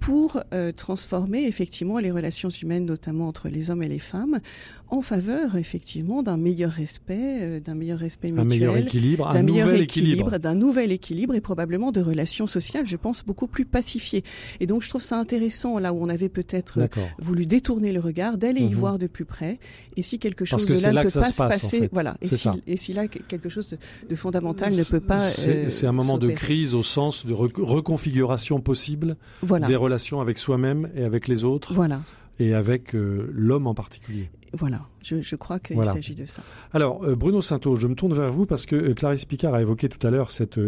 pour 0.00 0.40
euh, 0.54 0.72
transformer 0.72 1.46
effectivement 1.46 1.98
les 1.98 2.10
relations 2.10 2.48
humaines, 2.48 2.86
notamment 2.86 3.28
entre 3.28 3.48
les 3.48 3.70
hommes 3.70 3.82
et 3.82 3.88
les 3.88 3.98
femmes, 3.98 4.40
en 4.88 5.02
faveur 5.02 5.56
effectivement 5.56 6.22
d'un 6.22 6.36
meilleur 6.36 6.70
respect, 6.70 7.38
euh, 7.40 7.60
d'un 7.60 7.74
meilleur 7.74 7.98
respect 7.98 8.28
mutuel, 8.28 8.46
un 8.46 8.48
meilleur 8.48 8.76
équilibre, 8.76 9.32
d'un 9.32 9.42
meilleur 9.42 9.70
équilibre, 9.70 10.38
d'un 10.38 10.54
nouvel 10.54 10.92
équilibre 10.92 11.34
et 11.34 11.40
probablement 11.40 11.92
de 11.92 12.00
relations 12.00 12.46
sociales, 12.46 12.86
je 12.86 12.96
pense, 12.96 13.24
beaucoup 13.24 13.46
plus 13.46 13.64
pacifiées. 13.64 14.24
Et 14.60 14.66
donc 14.66 14.82
je 14.82 14.88
trouve 14.88 15.02
ça 15.02 15.18
intéressant 15.18 15.78
là 15.78 15.92
où 15.92 16.02
on 16.02 16.08
avait 16.08 16.28
peut-être 16.28 16.88
voulu 17.18 17.46
détourner 17.46 17.92
le 17.92 18.00
regard, 18.00 18.38
d'aller 18.38 18.62
y 18.62 18.70
mhm. 18.70 18.74
voir 18.74 18.98
de 18.98 19.06
plus 19.06 19.24
près. 19.24 19.58
Et 19.96 20.02
si 20.02 20.18
quelque 20.18 20.44
chose 20.44 20.64
de 20.64 20.74
là, 20.74 20.92
ne 20.92 21.08
peut 21.08 21.20
pas 21.20 21.32
se 21.32 21.36
passer, 21.36 21.88
voilà. 21.92 22.16
Et 22.22 22.26
si, 22.26 22.48
et 22.66 22.76
si, 22.76 22.92
là 22.92 23.08
quelque 23.08 23.48
chose 23.48 23.76
de, 24.08 24.16
fondamental 24.16 24.72
ne 24.72 24.84
peut 24.84 25.00
pas, 25.00 25.18
c'est 25.18 25.86
un 25.86 25.92
moment 25.92 26.18
de 26.18 26.30
crise 26.30 26.74
au 26.74 26.82
sens 26.82 27.26
de 27.26 27.32
reconfiguration 27.34 28.60
possible 28.60 29.16
des 29.42 29.76
relations 29.76 29.87
avec 30.20 30.38
soi-même 30.38 30.90
et 30.94 31.04
avec 31.04 31.28
les 31.28 31.44
autres. 31.44 31.74
Voilà. 31.74 32.00
Et 32.38 32.54
avec 32.54 32.94
euh, 32.94 33.28
l'homme 33.32 33.66
en 33.66 33.74
particulier. 33.74 34.30
Voilà, 34.52 34.80
je, 35.02 35.20
je 35.20 35.36
crois 35.36 35.58
qu'il 35.58 35.82
s'agit 35.84 36.14
de 36.14 36.26
ça. 36.26 36.42
Alors, 36.72 37.04
euh, 37.04 37.14
Bruno 37.14 37.42
Sainteau, 37.42 37.76
je 37.76 37.86
me 37.86 37.94
tourne 37.94 38.14
vers 38.14 38.30
vous 38.30 38.46
parce 38.46 38.66
que 38.66 38.76
euh, 38.76 38.94
Clarisse 38.94 39.24
Picard 39.24 39.54
a 39.54 39.60
évoqué 39.60 39.88
tout 39.88 40.04
à 40.06 40.10
l'heure 40.10 40.30
cette 40.30 40.58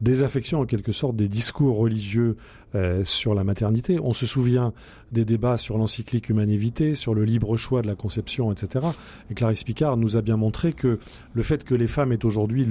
désaffection 0.00 0.60
en 0.60 0.66
quelque 0.66 0.92
sorte 0.92 1.16
des 1.16 1.28
discours 1.28 1.78
religieux 1.78 2.36
euh, 2.76 3.02
sur 3.02 3.34
la 3.34 3.42
maternité. 3.42 3.98
On 4.00 4.12
se 4.12 4.26
souvient 4.26 4.72
des 5.10 5.24
débats 5.24 5.56
sur 5.56 5.76
l'encyclique 5.76 6.28
Humanité, 6.28 6.94
sur 6.94 7.14
le 7.14 7.24
libre 7.24 7.56
choix 7.56 7.82
de 7.82 7.88
la 7.88 7.96
conception, 7.96 8.52
etc. 8.52 8.86
Et 9.28 9.34
Clarisse 9.34 9.64
Picard 9.64 9.96
nous 9.96 10.16
a 10.16 10.22
bien 10.22 10.36
montré 10.36 10.72
que 10.72 11.00
le 11.34 11.42
fait 11.42 11.64
que 11.64 11.74
les 11.74 11.88
femmes 11.88 12.12
aient 12.12 12.24
aujourd'hui 12.24 12.64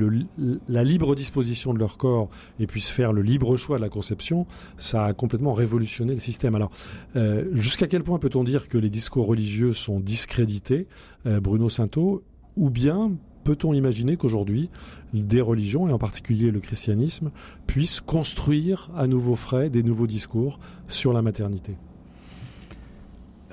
la 0.69 0.83
libre 0.85 1.15
disposition 1.15 1.73
de 1.73 1.79
leur 1.79 1.97
corps 1.97 2.29
et 2.61 2.65
puissent 2.65 2.89
faire 2.89 3.11
le 3.11 3.21
libre 3.21 3.57
choix 3.57 3.75
de 3.75 3.81
la 3.81 3.89
conception, 3.89 4.45
ça 4.77 5.03
a 5.03 5.11
complètement 5.11 5.51
révolutionné 5.51 6.13
le 6.13 6.21
système. 6.21 6.55
Alors, 6.55 6.71
euh, 7.17 7.49
jusqu'à 7.51 7.87
quel 7.87 8.03
point 8.03 8.19
peut-on 8.19 8.45
dire 8.45 8.69
que 8.69 8.77
les 8.77 8.89
discours 8.89 9.27
religieux 9.27 9.73
sont 9.73 9.99
discrédités, 9.99 10.58
euh, 11.25 11.39
Bruno 11.39 11.69
Sainteau, 11.69 12.23
ou 12.55 12.69
bien 12.69 13.11
peut-on 13.43 13.73
imaginer 13.73 14.17
qu'aujourd'hui, 14.17 14.69
des 15.13 15.41
religions, 15.41 15.87
et 15.87 15.91
en 15.91 15.97
particulier 15.97 16.51
le 16.51 16.59
christianisme, 16.59 17.31
puissent 17.67 18.01
construire 18.01 18.91
à 18.95 19.07
nouveau 19.07 19.35
frais 19.35 19.69
des 19.69 19.83
nouveaux 19.83 20.07
discours 20.07 20.59
sur 20.87 21.13
la 21.13 21.21
maternité? 21.21 21.75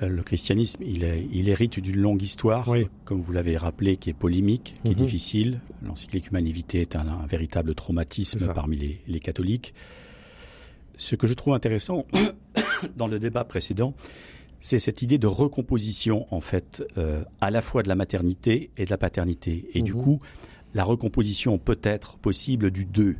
Euh, 0.03 0.09
le 0.09 0.21
christianisme, 0.21 0.83
il, 0.83 1.49
hérite 1.49 1.79
d'une 1.79 1.99
longue 1.99 2.21
histoire, 2.21 2.71
comme 3.05 3.21
vous 3.21 3.33
l'avez 3.33 3.57
rappelé, 3.57 3.97
qui 3.97 4.11
est 4.11 4.13
polémique, 4.13 4.75
qui 4.83 4.91
est 4.91 4.95
mhm. 4.95 4.97
difficile. 4.97 5.61
L'encyclique 5.83 6.27
Humanité 6.27 6.81
est 6.81 6.95
un, 6.95 7.25
véritable 7.27 7.73
traumatisme 7.73 8.53
parmi 8.53 9.01
les, 9.07 9.19
catholiques. 9.19 9.73
Ce 10.97 11.15
que 11.15 11.27
je 11.27 11.33
trouve 11.33 11.53
intéressant 11.53 12.05
dans 12.97 13.07
le 13.07 13.19
débat 13.19 13.43
précédent, 13.43 13.95
c'est 14.59 14.79
cette 14.79 15.01
idée 15.01 15.17
de 15.17 15.27
recomposition 15.27 16.25
en 16.33 16.41
fait 16.41 16.83
euh, 16.97 17.23
à 17.41 17.51
la 17.51 17.61
fois 17.61 17.83
de 17.83 17.87
la 17.87 17.95
maternité 17.95 18.71
et 18.77 18.85
de 18.85 18.89
la 18.89 18.97
paternité. 18.97 19.69
Et 19.73 19.81
du 19.81 19.93
mhm. 19.93 20.01
coup, 20.01 20.19
la 20.73 20.83
recomposition 20.83 21.57
peut 21.57 21.79
être 21.83 22.17
possible 22.17 22.71
du 22.71 22.85
deux. 22.85 23.15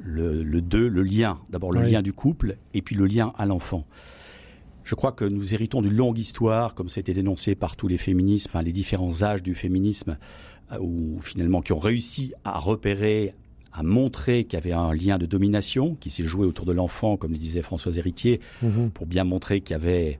Le, 0.00 0.44
le 0.44 0.60
deux, 0.60 0.88
le 0.88 1.02
lien. 1.02 1.40
D'abord 1.50 1.72
le 1.72 1.82
lien 1.82 2.02
du 2.02 2.12
couple 2.12 2.56
et 2.72 2.82
puis 2.82 2.94
le 2.94 3.06
lien 3.06 3.32
à 3.36 3.46
l'enfant. 3.46 3.84
Je 4.88 4.94
crois 4.94 5.12
que 5.12 5.26
nous 5.26 5.52
héritons 5.52 5.82
d'une 5.82 5.94
longue 5.94 6.18
histoire, 6.18 6.74
comme 6.74 6.88
c'était 6.88 7.12
dénoncé 7.12 7.54
par 7.54 7.76
tous 7.76 7.88
les 7.88 7.98
féminismes, 7.98 8.58
les 8.62 8.72
différents 8.72 9.22
âges 9.22 9.42
du 9.42 9.54
féminisme, 9.54 10.16
euh, 10.72 10.78
ou 10.80 11.18
finalement 11.20 11.60
qui 11.60 11.72
ont 11.72 11.78
réussi 11.78 12.32
à 12.44 12.58
repérer, 12.58 13.32
à 13.74 13.82
montrer 13.82 14.44
qu'il 14.44 14.54
y 14.54 14.62
avait 14.62 14.72
un 14.72 14.94
lien 14.94 15.18
de 15.18 15.26
domination 15.26 15.94
qui 15.96 16.08
s'est 16.08 16.22
joué 16.22 16.46
autour 16.46 16.64
de 16.64 16.72
l'enfant, 16.72 17.18
comme 17.18 17.32
le 17.32 17.38
disait 17.38 17.60
Françoise 17.60 17.98
Héritier, 17.98 18.40
mhm. 18.62 18.90
pour 18.90 19.04
bien 19.04 19.24
montrer 19.24 19.60
qu'il 19.60 19.74
y 19.74 19.78
avait 19.78 20.18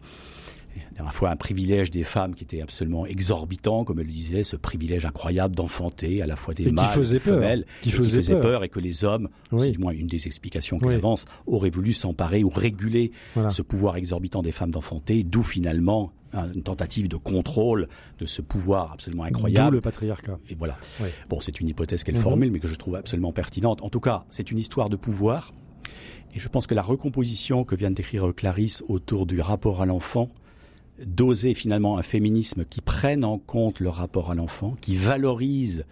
à 0.99 1.03
la 1.03 1.11
fois 1.11 1.31
un 1.31 1.37
privilège 1.37 1.91
des 1.91 2.05
femmes 2.05 2.35
qui 2.35 2.45
était 2.45 2.63
absolument 2.63 3.07
exorbitant, 3.07 3.85
comme 3.85 4.01
elle 4.01 4.07
le 4.07 4.13
disait, 4.13 4.45
ce 4.45 4.57
privilège 4.57 5.05
incroyable 5.07 5.55
d'enfanter 5.55 6.23
à 6.23 6.27
la 6.27 6.37
fois 6.37 6.55
des 6.55 6.71
mâles, 6.71 7.07
des 7.07 7.19
femelles, 7.19 7.65
qui, 7.83 7.91
faisait, 7.91 8.41
peur. 8.41 8.65
et 8.65 8.69
que 8.69 8.81
les 8.81 9.05
hommes, 9.05 9.29
c'est 9.57 9.71
du 9.71 9.79
moins 9.79 9.93
une 9.93 10.07
des 10.07 10.27
explications 10.27 10.79
qu'elle 10.79 10.93
avance, 10.93 11.25
auraient 11.47 11.71
voulu 11.71 11.93
s'emparer 11.93 12.45
ou 12.45 12.51
réguler 12.51 13.13
ce 13.49 13.63
pouvoir 13.63 13.97
exorbitant 13.97 14.43
des 14.43 14.53
femmes 14.53 14.71
d'enfanter, 14.71 15.25
d'où 15.25 15.43
finalement 15.43 16.11
une 16.33 16.63
tentative 16.63 17.09
de 17.09 17.17
contrôle 17.17 17.89
de 18.19 18.27
ce 18.27 18.43
pouvoir 18.43 18.93
absolument 18.93 19.25
incroyable. 19.25 19.71
D'où 19.71 19.75
le 19.77 19.81
patriarcat. 19.81 20.39
Et 20.51 20.55
voilà. 20.55 20.77
Bon, 21.29 21.41
c'est 21.41 21.61
une 21.61 21.69
hypothèse 21.69 22.05
qu'elle 22.05 22.17
mhm. 22.17 22.23
formule, 22.23 22.51
mais 22.53 22.61
que 22.61 22.69
je 22.69 22.75
trouve 22.75 22.97
absolument 22.97 23.33
pertinente. 23.33 23.83
En 23.83 23.89
tout 23.89 24.01
cas, 24.01 24.25
c'est 24.29 24.51
une 24.51 24.59
histoire 24.59 24.89
de 24.89 24.97
pouvoir. 24.97 25.53
Et 26.35 26.39
je 26.39 26.49
pense 26.49 26.67
que 26.67 26.75
la 26.75 26.83
recomposition 26.83 27.65
que 27.65 27.75
vient 27.75 27.91
de 27.91 27.95
décrire 27.95 28.33
Clarisse 28.35 28.85
autour 28.89 29.27
du 29.27 29.41
rapport 29.41 29.81
à 29.81 29.87
l'enfant, 29.87 30.29
d'oser 31.05 31.55
finalement 31.55 31.99
un 31.99 32.02
féminisme 32.02 32.64
qui 32.64 32.81
prenne 32.81 33.25
en 33.25 33.38
compte 33.38 33.81
le 33.81 33.88
rapport 33.88 34.31
à 34.31 34.35
l'enfant, 34.35 34.76
qui 34.81 34.97
valorise 34.97 35.85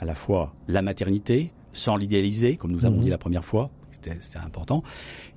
à 0.00 0.04
la 0.04 0.14
fois 0.14 0.54
la 0.66 0.82
maternité, 0.82 1.52
sans 1.72 1.96
l'idéaliser, 1.96 2.56
comme 2.56 2.72
nous 2.72 2.84
avons 2.84 2.96
mhm. 2.96 3.02
dit 3.04 3.10
la 3.10 3.18
première 3.18 3.44
fois, 3.44 3.70
c'était 3.90 4.38
important, 4.38 4.82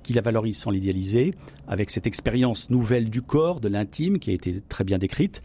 qui 0.02 0.12
la 0.12 0.22
valorise 0.22 0.56
sans 0.56 0.70
l'idéaliser, 0.70 1.34
avec 1.66 1.90
cette 1.90 2.06
expérience 2.06 2.70
nouvelle 2.70 3.10
du 3.10 3.22
corps, 3.22 3.60
de 3.60 3.68
l'intime, 3.68 4.18
qui 4.18 4.30
a 4.30 4.32
été 4.32 4.60
très 4.68 4.84
bien 4.84 4.98
décrite, 4.98 5.42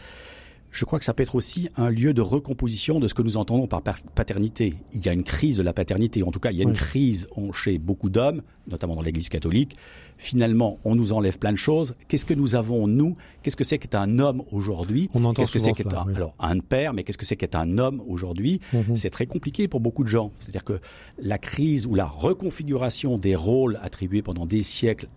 je 0.77 0.85
crois 0.85 0.99
que 0.99 1.05
ça 1.05 1.15
peut 1.15 1.23
être 1.23 1.33
aussi 1.33 1.69
un 1.75 1.89
lieu 1.89 2.13
de 2.13 2.21
recomposition 2.21 2.99
de 2.99 3.07
ce 3.07 3.15
que 3.15 3.23
nous 3.23 3.37
entendons 3.37 3.65
par 3.65 3.81
paternité. 3.81 4.75
Il 4.93 5.03
y 5.03 5.09
a 5.09 5.13
une 5.13 5.23
crise 5.23 5.57
de 5.57 5.63
la 5.63 5.73
paternité, 5.73 6.21
en 6.21 6.29
tout 6.29 6.39
cas, 6.39 6.51
il 6.51 6.57
y 6.57 6.61
a 6.61 6.65
une 6.65 6.73
crise 6.73 7.27
chez 7.51 7.79
beaucoup 7.79 8.11
d'hommes, 8.11 8.43
notamment 8.67 8.95
dans 8.95 9.01
l'Église 9.01 9.27
catholique. 9.27 9.75
Finalement, 10.19 10.77
on 10.83 10.93
nous 10.93 11.13
enlève 11.13 11.39
plein 11.39 11.51
de 11.51 11.57
choses. 11.57 11.95
Qu'est-ce 12.07 12.25
que 12.25 12.35
nous 12.35 12.53
avons 12.53 12.85
nous? 12.85 13.15
Qu'est-ce 13.41 13.55
que 13.55 13.63
c'est 13.63 13.79
qu'être 13.79 13.95
un 13.95 14.19
homme 14.19 14.43
aujourd'hui? 14.51 15.09
Qu'est-ce 15.35 15.51
que 15.51 15.57
c'est 15.57 15.71
qu'être 15.71 15.97
un, 15.97 16.13
alors 16.13 16.35
un 16.37 16.59
père 16.59 16.93
Mais 16.93 17.03
qu'est-ce 17.03 17.17
que 17.17 17.25
c'est 17.25 17.37
qu'être 17.37 17.55
un 17.55 17.79
homme 17.79 18.03
aujourd'hui? 18.07 18.61
Mhm. 18.71 18.95
C'est 18.95 19.09
très 19.09 19.25
compliqué 19.25 19.67
pour 19.67 19.79
beaucoup 19.79 20.03
de 20.03 20.09
gens. 20.09 20.31
C'est-à-dire 20.39 20.63
que 20.63 20.79
la 21.17 21.39
crise 21.39 21.87
ou 21.87 21.95
la 21.95 22.05
reconfiguration 22.05 23.17
des 23.17 23.35
rôles 23.35 23.79
attribués 23.81 24.21
pendant 24.21 24.45
des 24.45 24.61
siècles 24.61 25.07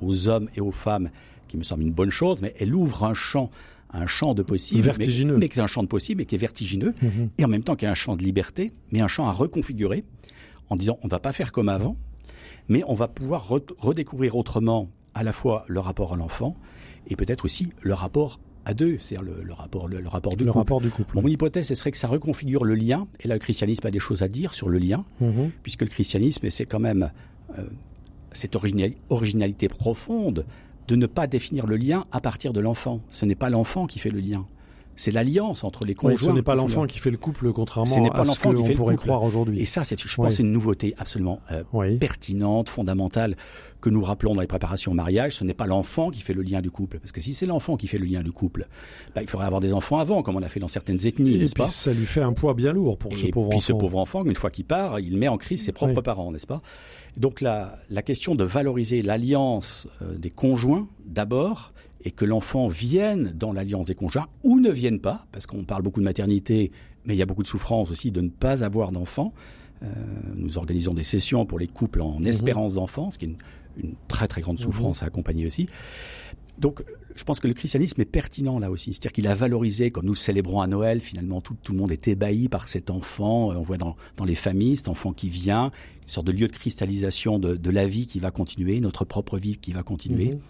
aux 0.00 0.28
hommes 0.28 0.48
et 0.56 0.62
aux 0.62 0.72
femmes, 0.72 1.10
qui 1.48 1.58
me 1.58 1.62
semble 1.62 1.82
une 1.82 1.92
bonne 1.92 2.10
chose, 2.10 2.40
mais 2.40 2.54
elle 2.58 2.74
ouvre 2.74 3.04
un 3.04 3.14
champ 3.14 3.50
un 3.96 4.06
champ 4.06 4.34
de 4.34 4.42
possible, 4.42 4.82
vertigineux. 4.82 5.36
mais, 5.36 5.48
qui 5.48 5.58
est 5.58 5.62
un 5.62 5.66
champ 5.66 5.82
de 5.82 5.88
possible 5.88 6.22
et 6.22 6.24
qui 6.26 6.34
est 6.34 6.38
vertigineux, 6.38 6.94
mhm. 7.02 7.30
et 7.38 7.44
en 7.44 7.48
même 7.48 7.62
temps 7.62 7.76
qui 7.76 7.84
est 7.84 7.88
un 7.88 7.94
champ 7.94 8.16
de 8.16 8.22
liberté, 8.22 8.72
mais 8.92 9.00
un 9.00 9.08
champ 9.08 9.26
à 9.26 9.32
reconfigurer 9.32 10.04
en 10.68 10.76
disant 10.76 10.98
on 11.02 11.06
ne 11.06 11.10
va 11.10 11.18
pas 11.18 11.32
faire 11.32 11.52
comme 11.52 11.68
avant, 11.68 11.96
mais 12.68 12.82
on 12.86 12.94
va 12.94 13.08
pouvoir 13.08 13.48
redécouvrir 13.78 14.36
autrement 14.36 14.90
à 15.14 15.22
la 15.22 15.32
fois 15.32 15.64
le 15.68 15.80
rapport 15.80 16.12
à 16.12 16.16
l'enfant 16.16 16.56
et 17.08 17.16
peut-être 17.16 17.44
aussi 17.44 17.68
le 17.82 17.94
rapport 17.94 18.40
à 18.64 18.74
deux, 18.74 18.98
c'est-à-dire 18.98 19.32
le, 19.44 19.52
rapport, 19.52 19.86
le, 19.86 20.06
rapport 20.08 20.36
du 20.36 20.44
le 20.44 20.50
couple. 20.50 20.58
Rapport 20.58 20.80
du 20.80 20.90
couple. 20.90 21.20
mon 21.20 21.28
hypothèse, 21.28 21.68
ce 21.68 21.76
serait 21.76 21.92
que 21.92 21.96
ça 21.96 22.08
reconfigure 22.08 22.64
le 22.64 22.74
lien, 22.74 23.06
et 23.20 23.28
là 23.28 23.34
le 23.34 23.40
christianisme 23.40 23.86
a 23.86 23.90
des 23.90 24.00
choses 24.00 24.22
à 24.22 24.28
dire 24.28 24.54
sur 24.54 24.68
le 24.68 24.78
lien, 24.78 25.04
mhm. 25.20 25.52
puisque 25.62 25.82
le 25.82 25.88
christianisme, 25.88 26.50
c'est 26.50 26.64
quand 26.64 26.80
même 26.80 27.12
euh, 27.56 27.62
cette 28.32 28.56
originalité 29.08 29.68
profonde 29.68 30.44
de 30.88 30.96
ne 30.96 31.06
pas 31.06 31.26
définir 31.26 31.66
le 31.66 31.76
lien 31.76 32.02
à 32.12 32.20
partir 32.20 32.52
de 32.52 32.60
l'enfant. 32.60 33.00
Ce 33.10 33.24
n'est 33.24 33.34
pas 33.34 33.50
l'enfant 33.50 33.86
qui 33.86 33.98
fait 33.98 34.10
le 34.10 34.20
lien. 34.20 34.46
C'est 34.96 35.10
l'alliance 35.10 35.64
entre 35.64 35.84
les 35.84 35.94
conjoints. 35.94 36.16
ce 36.16 36.30
n'est 36.30 36.42
pas 36.42 36.54
l'enfant 36.54 36.86
qui 36.86 36.98
fait 36.98 37.10
le 37.10 37.16
couple, 37.18 37.52
contrairement 37.52 38.10
à 38.12 38.24
ce 38.24 38.40
qu'on 38.40 38.54
pourrait 38.74 38.96
croire 38.96 39.22
aujourd'hui. 39.22 39.60
Et 39.60 39.64
ça, 39.64 39.84
c'est, 39.84 39.98
je 40.00 40.16
pense, 40.16 40.34
c'est 40.34 40.42
une 40.42 40.52
nouveauté 40.52 40.94
absolument 40.98 41.40
euh, 41.50 41.98
pertinente, 41.98 42.68
fondamentale, 42.68 43.36
que 43.80 43.90
nous 43.90 44.02
rappelons 44.02 44.34
dans 44.34 44.40
les 44.40 44.46
préparations 44.46 44.92
au 44.92 44.94
mariage. 44.94 45.36
Ce 45.36 45.44
n'est 45.44 45.54
pas 45.54 45.66
l'enfant 45.66 46.10
qui 46.10 46.22
fait 46.22 46.32
le 46.32 46.42
lien 46.42 46.60
du 46.60 46.70
couple, 46.70 46.98
parce 46.98 47.12
que 47.12 47.20
si 47.20 47.34
c'est 47.34 47.46
l'enfant 47.46 47.76
qui 47.76 47.86
fait 47.86 47.98
le 47.98 48.06
lien 48.06 48.22
du 48.22 48.32
couple, 48.32 48.66
bah, 49.14 49.22
il 49.22 49.28
faudrait 49.28 49.46
avoir 49.46 49.60
des 49.60 49.72
enfants 49.72 49.98
avant, 49.98 50.22
comme 50.22 50.36
on 50.36 50.42
a 50.42 50.48
fait 50.48 50.60
dans 50.60 50.68
certaines 50.68 51.06
ethnies, 51.06 51.38
n'est-ce 51.38 51.54
pas 51.54 51.66
Ça 51.66 51.92
lui 51.92 52.06
fait 52.06 52.22
un 52.22 52.32
poids 52.32 52.54
bien 52.54 52.72
lourd 52.72 52.98
pour 52.98 53.16
ce 53.16 53.26
pauvre 53.26 53.48
enfant. 53.48 53.52
Et 53.52 53.56
puis 53.56 53.60
ce 53.60 53.72
pauvre 53.72 53.98
enfant, 53.98 54.24
une 54.24 54.34
fois 54.34 54.50
qu'il 54.50 54.64
part, 54.64 54.98
il 55.00 55.16
met 55.18 55.28
en 55.28 55.36
crise 55.36 55.64
ses 55.64 55.72
propres 55.72 56.00
parents, 56.00 56.32
n'est-ce 56.32 56.46
pas? 56.46 56.62
Donc 57.16 57.40
la, 57.40 57.78
la, 57.88 58.02
question 58.02 58.34
de 58.34 58.44
valoriser 58.44 59.00
l'alliance 59.00 59.88
euh, 60.02 60.18
des 60.18 60.30
conjoints 60.30 60.86
d'abord 61.06 61.72
et 62.06 62.12
que 62.12 62.24
l'enfant 62.24 62.68
vienne 62.68 63.32
dans 63.34 63.52
l'alliance 63.52 63.88
des 63.88 63.96
conjoints 63.96 64.28
ou 64.44 64.60
ne 64.60 64.70
vienne 64.70 65.00
pas, 65.00 65.26
parce 65.32 65.44
qu'on 65.44 65.64
parle 65.64 65.82
beaucoup 65.82 65.98
de 65.98 66.04
maternité, 66.04 66.70
mais 67.04 67.16
il 67.16 67.18
y 67.18 67.22
a 67.22 67.26
beaucoup 67.26 67.42
de 67.42 67.48
souffrance 67.48 67.90
aussi 67.90 68.12
de 68.12 68.20
ne 68.20 68.28
pas 68.28 68.62
avoir 68.62 68.92
d'enfant. 68.92 69.34
Euh, 69.82 69.88
nous 70.36 70.56
organisons 70.56 70.94
des 70.94 71.02
sessions 71.02 71.46
pour 71.46 71.58
les 71.58 71.66
couples 71.66 72.00
en 72.00 72.20
mhm. 72.20 72.28
espérance 72.28 72.74
d'enfant, 72.74 73.10
ce 73.10 73.18
qui 73.18 73.24
est 73.24 73.28
une, 73.28 73.38
une, 73.82 73.94
très 74.06 74.28
très 74.28 74.40
grande 74.40 74.56
mhm. 74.56 74.62
souffrance 74.62 75.02
à 75.02 75.06
accompagner 75.06 75.46
aussi. 75.46 75.66
Donc 76.58 76.84
je 77.16 77.24
pense 77.24 77.40
que 77.40 77.48
le 77.48 77.54
christianisme 77.54 78.00
est 78.00 78.04
pertinent 78.04 78.58
là 78.58 78.70
aussi. 78.70 78.92
C'est-à-dire 78.92 79.12
qu'il 79.12 79.26
a 79.26 79.34
valorisé, 79.34 79.90
comme 79.90 80.06
nous 80.06 80.14
célébrons 80.14 80.60
à 80.60 80.66
Noël, 80.66 81.00
finalement 81.00 81.40
tout, 81.40 81.56
tout 81.62 81.72
le 81.72 81.78
monde 81.78 81.92
est 81.92 82.08
ébahi 82.08 82.48
par 82.48 82.68
cet 82.68 82.90
enfant. 82.90 83.52
Euh, 83.52 83.56
on 83.56 83.62
voit 83.62 83.78
dans, 83.78 83.96
dans 84.16 84.24
les 84.24 84.34
familles 84.34 84.76
cet 84.76 84.88
enfant 84.88 85.12
qui 85.12 85.28
vient, 85.28 85.72
sorte 86.06 86.26
de 86.26 86.32
lieu 86.32 86.46
de 86.46 86.52
cristallisation 86.52 87.38
de, 87.38 87.70
la 87.70 87.86
vie 87.86 88.06
qui 88.06 88.20
va 88.20 88.30
continuer, 88.30 88.80
notre 88.80 89.04
propre 89.04 89.38
vie 89.38 89.56
qui 89.56 89.72
va 89.72 89.82
continuer. 89.82 90.26
Mhm. 90.26 90.40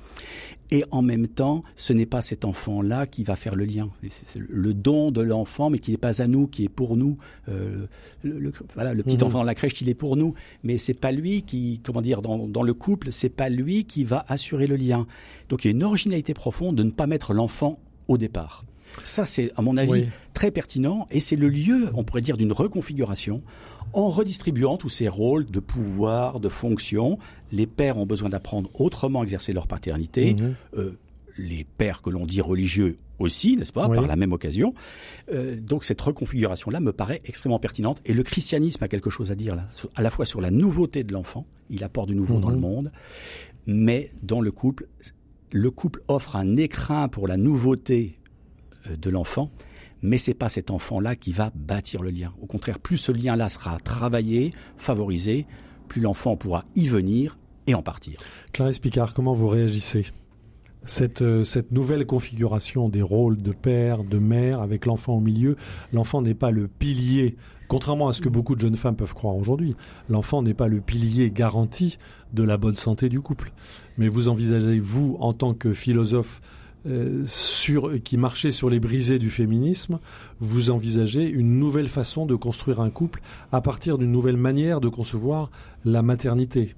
Et 0.72 0.84
en 0.90 1.00
même 1.00 1.28
temps, 1.28 1.62
ce 1.76 1.92
n'est 1.92 2.06
pas 2.06 2.20
cet 2.20 2.44
enfant-là 2.44 3.06
qui 3.06 3.22
va 3.22 3.36
faire 3.36 3.54
le 3.54 3.64
lien. 3.64 3.88
C'est 4.08 4.40
le 4.48 4.74
don 4.74 5.12
de 5.12 5.20
l'enfant, 5.20 5.70
mais 5.70 5.78
qui 5.78 5.92
n'est 5.92 5.96
pas 5.96 6.22
à 6.22 6.26
nous, 6.26 6.48
qui 6.48 6.64
est 6.64 6.68
pour 6.68 6.96
nous. 6.96 7.18
Euh, 7.48 7.86
le, 8.24 8.52
voilà, 8.74 8.92
le 8.92 9.02
petit 9.04 9.16
mhm. 9.16 9.24
enfant 9.24 9.38
dans 9.38 9.44
la 9.44 9.54
crèche, 9.54 9.80
il 9.80 9.88
est 9.88 9.94
pour 9.94 10.16
nous, 10.16 10.34
mais 10.64 10.76
c'est 10.76 10.94
pas 10.94 11.12
lui 11.12 11.42
qui, 11.42 11.80
comment 11.84 12.02
dire, 12.02 12.20
dans, 12.20 12.48
dans 12.48 12.62
le 12.62 12.74
couple, 12.74 13.12
c'est 13.12 13.28
pas 13.28 13.48
lui 13.48 13.84
qui 13.84 14.04
va 14.04 14.24
assurer 14.28 14.66
le 14.66 14.76
lien. 14.76 15.06
Donc 15.48 15.64
il 15.64 15.68
y 15.68 15.70
a 15.70 15.72
une 15.72 15.84
originalité 15.84 16.34
profonde 16.34 16.55
de 16.72 16.82
ne 16.82 16.90
pas 16.90 17.06
mettre 17.06 17.34
l'enfant 17.34 17.78
au 18.08 18.18
départ. 18.18 18.64
Ça, 19.02 19.26
c'est, 19.26 19.52
à 19.56 19.62
mon 19.62 19.76
avis, 19.76 20.08
très 20.32 20.50
pertinent 20.50 21.06
et 21.10 21.20
c'est 21.20 21.36
le 21.36 21.48
lieu, 21.48 21.90
on 21.94 22.04
pourrait 22.04 22.22
dire, 22.22 22.36
d'une 22.36 22.52
reconfiguration 22.52 23.42
en 23.92 24.08
redistribuant 24.08 24.76
tous 24.76 24.88
ces 24.88 25.08
rôles 25.08 25.46
de 25.46 25.60
pouvoir, 25.60 26.40
de 26.40 26.48
fonction. 26.48 27.18
Les 27.52 27.66
pères 27.66 27.98
ont 27.98 28.06
besoin 28.06 28.28
d'apprendre 28.28 28.70
autrement 28.80 29.20
à 29.20 29.22
exercer 29.24 29.52
leur 29.52 29.66
paternité. 29.66 30.34
Mhm. 30.34 30.54
Euh, 30.76 30.98
les 31.38 31.64
pères 31.64 32.00
que 32.00 32.08
l'on 32.10 32.24
dit 32.24 32.40
religieux 32.40 32.96
aussi, 33.18 33.56
n'est-ce 33.56 33.72
pas, 33.72 33.88
par 33.88 34.06
la 34.06 34.16
même 34.16 34.32
occasion. 34.32 34.74
Euh, 35.32 35.56
donc 35.60 35.84
cette 35.84 36.00
reconfiguration-là 36.00 36.80
me 36.80 36.92
paraît 36.92 37.20
extrêmement 37.24 37.58
pertinente. 37.58 38.00
Et 38.04 38.14
le 38.14 38.22
christianisme 38.22 38.82
a 38.84 38.88
quelque 38.88 39.10
chose 39.10 39.30
à 39.30 39.34
dire 39.34 39.54
là, 39.54 39.66
à 39.94 40.02
la 40.02 40.10
fois 40.10 40.24
sur 40.24 40.40
la 40.40 40.50
nouveauté 40.50 41.04
de 41.04 41.12
l'enfant, 41.12 41.46
il 41.70 41.84
apporte 41.84 42.08
du 42.08 42.14
nouveau 42.14 42.38
dans 42.38 42.50
le 42.50 42.56
mhm. 42.56 42.62
monde, 42.62 42.92
mais 43.66 44.10
dans 44.22 44.40
le 44.40 44.50
couple, 44.50 44.86
le 45.52 45.70
couple 45.70 46.02
offre 46.08 46.36
un 46.36 46.56
écrin 46.56 47.08
pour 47.08 47.28
la 47.28 47.36
nouveauté 47.36 48.18
euh, 48.88 48.96
de 48.96 49.10
l'enfant, 49.10 49.50
mais 50.02 50.18
c'est 50.18 50.34
pas 50.34 50.48
cet 50.48 50.70
enfant-là 50.70 51.16
qui 51.16 51.32
va 51.32 51.50
bâtir 51.54 52.02
le 52.02 52.10
lien. 52.10 52.32
Au 52.40 52.46
contraire, 52.46 52.78
plus 52.78 52.98
ce 52.98 53.12
lien-là 53.12 53.48
sera 53.48 53.78
travaillé, 53.78 54.50
favorisé, 54.76 55.46
plus 55.88 56.00
l'enfant 56.00 56.36
pourra 56.36 56.64
y 56.74 56.88
venir 56.88 57.38
et 57.66 57.74
en 57.74 57.82
partir. 57.82 58.20
Clarisse 58.52 58.78
Picard, 58.78 59.14
comment 59.14 59.32
vous 59.32 59.48
réagissez? 59.48 60.06
Cette, 60.84 61.22
euh, 61.22 61.42
cette 61.42 61.72
nouvelle 61.72 62.06
configuration 62.06 62.88
des 62.88 63.02
rôles 63.02 63.42
de 63.42 63.50
père, 63.50 64.04
de 64.04 64.18
mère, 64.18 64.60
avec 64.60 64.86
l'enfant 64.86 65.14
au 65.14 65.20
milieu, 65.20 65.56
l'enfant 65.92 66.22
n'est 66.22 66.34
pas 66.34 66.52
le 66.52 66.68
pilier, 66.68 67.36
contrairement 67.68 68.08
à 68.08 68.12
ce 68.12 68.22
que 68.22 68.28
beaucoup 68.28 68.54
de 68.54 68.60
jeunes 68.60 68.76
femmes 68.76 68.96
peuvent 68.96 69.14
croire 69.14 69.36
aujourd'hui, 69.36 69.76
l'enfant 70.08 70.42
n'est 70.42 70.54
pas 70.54 70.68
le 70.68 70.80
pilier 70.80 71.30
garanti 71.30 71.98
de 72.32 72.42
la 72.42 72.56
bonne 72.56 72.76
santé 72.76 73.08
du 73.08 73.20
couple. 73.20 73.52
Mais 73.98 74.08
vous 74.08 74.28
envisagez, 74.28 74.78
vous, 74.78 75.16
en 75.20 75.32
tant 75.32 75.54
que 75.54 75.72
philosophe, 75.74 76.40
euh, 76.86 77.24
qui 78.04 78.16
marchait 78.16 78.52
sur 78.52 78.70
les 78.70 78.78
brisées 78.78 79.18
du 79.18 79.28
féminisme, 79.28 79.98
vous 80.38 80.70
envisagez 80.70 81.28
une 81.28 81.58
nouvelle 81.58 81.88
façon 81.88 82.26
de 82.26 82.36
construire 82.36 82.80
un 82.80 82.90
couple 82.90 83.22
à 83.50 83.60
partir 83.60 83.98
d'une 83.98 84.12
nouvelle 84.12 84.36
manière 84.36 84.80
de 84.80 84.88
concevoir 84.88 85.50
la 85.84 86.02
maternité. 86.02 86.76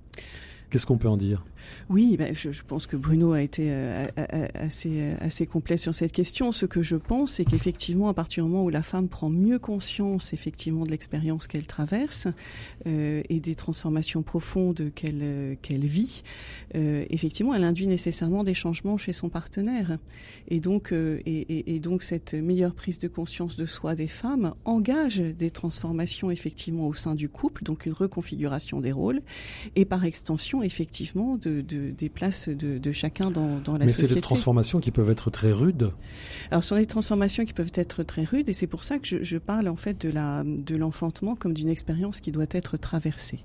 Qu'est-ce 0.70 0.86
qu'on 0.86 0.96
peut 0.96 1.08
en 1.08 1.18
dire? 1.18 1.44
Oui, 1.88 2.16
ben, 2.16 2.34
je, 2.34 2.50
pense 2.66 2.86
que 2.86 2.96
Bruno 2.96 3.32
a 3.32 3.42
été 3.42 3.66
euh, 3.68 4.06
assez, 4.54 5.12
assez 5.20 5.46
complet 5.46 5.76
sur 5.76 5.94
cette 5.94 6.12
question. 6.12 6.52
Ce 6.52 6.66
que 6.66 6.82
je 6.82 6.96
pense, 6.96 7.32
c'est 7.32 7.44
qu'effectivement, 7.44 8.08
à 8.08 8.14
partir 8.14 8.44
du 8.44 8.50
moment 8.50 8.64
où 8.64 8.70
la 8.70 8.82
femme 8.82 9.08
prend 9.08 9.30
mieux 9.30 9.58
conscience 9.58 10.32
effectivement 10.32 10.84
de 10.84 10.90
l'expérience 10.90 11.46
qu'elle 11.46 11.66
traverse 11.66 12.28
euh, 12.86 13.22
et 13.28 13.40
des 13.40 13.54
transformations 13.54 14.22
profondes 14.22 14.90
qu'elle 14.94 15.22
euh, 15.22 15.54
vit, 15.70 16.22
euh, 16.74 17.04
effectivement, 17.10 17.54
elle 17.54 17.64
induit 17.64 17.86
nécessairement 17.86 18.44
des 18.44 18.54
changements 18.54 18.96
chez 18.96 19.12
son 19.12 19.28
partenaire. 19.28 19.98
Et 20.48 20.60
donc, 20.60 20.92
euh, 20.92 21.20
et, 21.26 21.80
donc 21.80 22.02
cette 22.02 22.34
meilleure 22.34 22.74
prise 22.74 22.98
de 22.98 23.08
conscience 23.08 23.56
de 23.56 23.66
soi 23.66 23.94
des 23.94 24.08
femmes 24.08 24.54
engage 24.64 25.18
des 25.18 25.50
transformations 25.50 26.30
effectivement 26.30 26.88
au 26.88 26.94
sein 26.94 27.14
du 27.14 27.28
couple, 27.28 27.62
donc 27.64 27.86
une 27.86 27.92
reconfiguration 27.92 28.80
des 28.80 28.92
rôles, 28.92 29.22
et 29.76 29.84
par 29.84 30.04
extension 30.04 30.62
effectivement 30.62 31.36
de 31.36 31.57
des 31.60 32.08
places 32.08 32.48
de, 32.48 32.92
chacun 32.92 33.30
dans, 33.30 33.58
dans 33.60 33.72
la 33.74 33.84
Mais 33.84 33.92
société. 33.92 34.02
Mais 34.02 34.08
c'est 34.08 34.14
des 34.14 34.20
transformations 34.20 34.80
qui 34.80 34.90
peuvent 34.90 35.10
être 35.10 35.30
très 35.30 35.52
rudes. 35.52 35.92
Alors, 36.50 36.62
ce 36.62 36.70
sont 36.70 36.76
des 36.76 36.86
transformations 36.86 37.44
qui 37.44 37.52
peuvent 37.52 37.72
être 37.74 38.02
très 38.02 38.24
rudes, 38.24 38.48
et 38.48 38.52
c'est 38.52 38.66
pour 38.66 38.84
ça 38.84 38.98
que 38.98 39.06
je, 39.06 39.22
je, 39.22 39.38
parle 39.38 39.68
en 39.68 39.76
fait 39.76 40.00
de 40.00 40.10
la 40.10 40.42
de 40.44 40.76
l'enfantement 40.76 41.36
comme 41.36 41.54
d'une 41.54 41.68
expérience 41.68 42.20
qui 42.20 42.32
doit 42.32 42.46
être 42.50 42.76
traversée. 42.76 43.44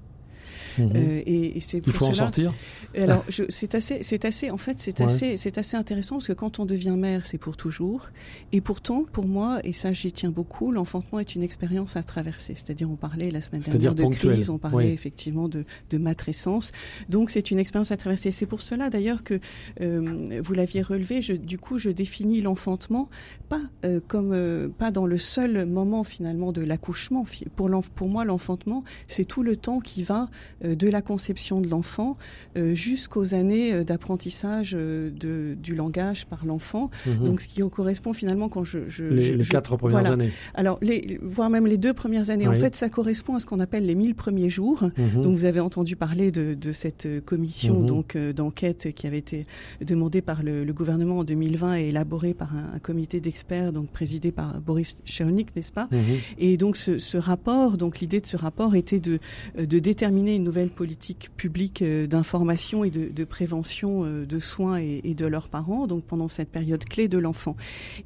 Mhm. 0.78 0.91
Euh, 0.95 1.21
et, 1.26 1.60
c'est 1.62 1.82
Il 1.86 1.93
faut 1.93 2.06
en 2.06 2.13
sortir. 2.13 2.54
Alors, 2.95 3.23
c'est 3.49 3.76
assez, 3.76 4.04
c'est 4.04 4.26
assez, 4.26 4.52
en 4.52 4.58
fait, 4.58 4.78
c'est 4.80 5.02
assez, 5.02 5.38
c'est 5.38 5.58
assez 5.58 5.78
intéressant 5.78 6.15
parce 6.15 6.28
que 6.28 6.34
quand 6.34 6.60
on 6.60 6.65
devient 6.65 6.95
mère, 6.97 7.26
c'est 7.26 7.38
pour 7.38 7.58
toujours. 7.58 8.10
Et 8.52 8.62
pourtant, 8.62 9.06
pour 9.12 9.26
moi, 9.26 9.60
et 9.63 9.73
ça, 9.73 9.93
j'y 9.93 10.12
tiens 10.12 10.32
beaucoup, 10.32 10.71
l'enfantement 10.71 11.19
est 11.19 11.36
une 11.36 11.43
expérience 11.43 11.95
à 11.95 12.04
traverser. 12.04 12.54
C'est-à-dire, 12.56 12.89
on 12.89 12.95
parlait 12.95 13.32
la 13.32 13.41
semaine 13.41 13.62
dernière 13.62 13.95
de 13.95 14.06
crise, 14.06 14.49
on 14.49 14.58
parlait 14.58 14.93
effectivement 14.93 15.47
de, 15.47 15.65
de 15.89 15.97
matrescence. 15.97 16.71
Donc, 17.10 17.30
c'est 17.30 17.52
une 17.52 17.60
expérience 17.60 17.91
à 17.91 17.97
traverser. 17.97 18.32
C'est 18.32 18.45
pour 18.45 18.62
cela, 18.62 18.89
d'ailleurs, 18.89 19.23
que 19.23 19.39
euh, 19.82 20.41
vous 20.43 20.54
l'aviez 20.54 20.82
relevé. 20.82 21.21
Je, 21.21 21.34
du 21.34 21.58
coup, 21.58 21.78
je 21.78 21.89
définis 21.89 22.41
l'enfantement 22.41 23.10
pas 23.49 23.62
euh, 23.86 23.99
comme 24.08 24.32
euh, 24.34 24.69
pas 24.69 24.91
dans 24.91 25.06
le 25.06 25.17
seul 25.17 25.65
moment 25.65 26.04
finalement 26.04 26.52
de 26.52 26.62
l'accouchement. 26.62 27.26
Pour, 27.56 27.69
pour 27.95 28.10
moi, 28.10 28.26
l'enfantement, 28.26 28.84
c'est 29.08 29.26
tout 29.26 29.43
le 29.43 29.56
temps 29.56 29.80
qui 29.80 30.04
va 30.04 30.23
euh, 30.23 30.26
de 30.62 30.88
la 30.88 31.02
conception 31.02 31.62
de 31.62 31.68
l'enfant 31.68 32.18
euh, 32.56 32.76
jusqu'aux 32.76 33.34
années 33.34 33.74
euh, 33.74 33.84
d'apprentissage 33.84 34.74
de, 34.74 35.56
du 35.62 35.76
langage 35.76 36.26
par 36.26 36.46
l'enfant. 36.46 36.89
Mhm. 37.06 37.24
Donc, 37.24 37.42
ce 37.42 37.48
qui 37.48 37.62
correspond 37.70 38.13
finalement 38.13 38.50
quand 38.50 38.63
je... 38.63 38.80
je 38.88 39.06
les, 39.06 39.36
les 39.36 39.46
quatre 39.46 39.78
premières 39.78 40.12
années. 40.12 40.32
Alors, 40.54 40.78
les, 40.82 41.20
voire 41.22 41.50
même 41.50 41.66
les 41.66 41.78
deux 41.78 41.94
premières 41.94 42.30
années. 42.30 42.48
En 42.48 42.54
fait, 42.54 42.76
ça 42.76 42.89
correspond 42.89 43.36
à 43.36 43.39
ce 43.39 43.48
qu'on 43.48 43.60
appelle 43.60 43.86
les 43.86 43.96
mille 43.96 44.16
premiers 44.16 44.50
jours. 44.50 44.84
Mhm. 44.84 45.22
Donc, 45.24 45.36
vous 45.36 45.46
avez 45.46 45.60
entendu 45.60 45.96
parler 45.96 46.32
de, 46.32 46.54
de 46.54 46.72
cette 46.72 47.08
commission 47.26 47.80
mhm. 47.80 47.88
donc 47.88 48.18
d'enquête 48.18 48.94
qui 48.94 49.08
avait 49.08 49.18
été 49.18 49.46
demandée 49.82 50.22
par 50.22 50.44
le, 50.44 50.63
le, 50.63 50.74
gouvernement 50.74 51.20
en 51.20 51.24
2020 51.24 51.78
et 51.78 51.88
élaborée 51.89 52.34
par 52.34 52.56
un, 52.56 52.80
comité 52.80 53.20
d'experts 53.20 53.72
donc 53.72 53.89
présidé 53.89 54.32
par 54.32 54.60
Boris 54.60 54.98
Cyrulnik, 55.06 55.56
n'est-ce 55.56 55.72
pas? 55.72 55.88
Et 56.38 56.58
donc, 56.58 56.78
ce, 56.78 56.98
ce 56.98 57.18
rapport, 57.18 57.78
donc 57.78 58.00
l'idée 58.00 58.20
de 58.20 58.26
ce 58.26 58.38
rapport 58.38 58.76
était 58.76 59.00
de, 59.00 59.20
de 59.58 59.80
déterminer 59.80 60.36
une 60.36 60.50
nouvelle 60.54 60.70
politique 60.70 61.32
publique 61.36 61.82
euh, 61.82 62.06
d'information 62.06 62.84
et 62.84 62.92
de, 62.92 63.24
prévention 63.24 64.06
euh, 64.06 64.24
de 64.24 64.39
soins 64.39 64.78
et, 64.78 65.16
de 65.16 65.26
leurs 65.26 65.50
parents, 65.50 65.88
donc 65.88 66.04
pendant 66.04 66.28
cette 66.28 66.50
période 66.50 66.86
clé 66.86 67.08
de 67.08 67.18
l'enfant. 67.18 67.56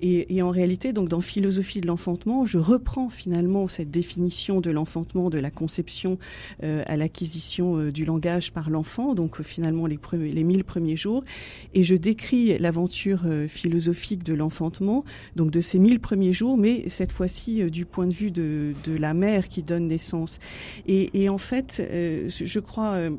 Et, 0.02 0.42
en 0.42 0.50
réalité, 0.50 0.94
donc 0.94 1.10
dans 1.10 1.20
philosophie 1.20 1.82
de 1.82 1.88
l'enfantement, 1.88 2.46
je 2.46 2.58
reprends 2.58 3.10
finalement 3.10 3.68
cette 3.68 3.92
définition 3.92 4.62
de 4.62 4.70
l'enfantement, 4.72 5.30
de 5.30 5.40
la 5.40 5.52
conception 5.52 6.20
euh, 6.64 6.84
à 6.88 6.96
l'acquisition 6.96 7.90
du 7.90 8.06
langage 8.06 8.54
par 8.54 8.70
l'enfant, 8.70 9.14
donc 9.14 9.42
finalement 9.42 9.86
les, 9.86 10.00
les 10.14 10.44
mille 10.44 10.64
premiers 10.64 10.96
jours, 10.96 11.26
et 11.74 11.84
je 11.84 11.96
décris 11.96 12.58
l'aventure 12.60 13.24
philosophique 13.50 14.24
de 14.24 14.34
l'enfantement, 14.34 15.04
donc 15.36 15.52
de 15.52 15.60
ces 15.60 15.80
mille 15.80 16.00
premiers 16.00 16.34
jours, 16.34 16.58
mais 16.58 16.88
cette 16.88 17.12
fois-ci 17.12 17.70
du 17.70 17.86
point 17.86 18.08
de 18.08 18.14
vue 18.14 18.32
de, 18.32 18.74
la 18.98 19.14
mère 19.14 19.50
qui 19.50 19.64
donne 19.64 19.88
naissance. 19.88 20.40
Et, 20.88 21.28
en 21.28 21.38
fait, 21.38 21.82
je 22.28 22.60
crois, 22.60 22.94
euh, 22.94 23.12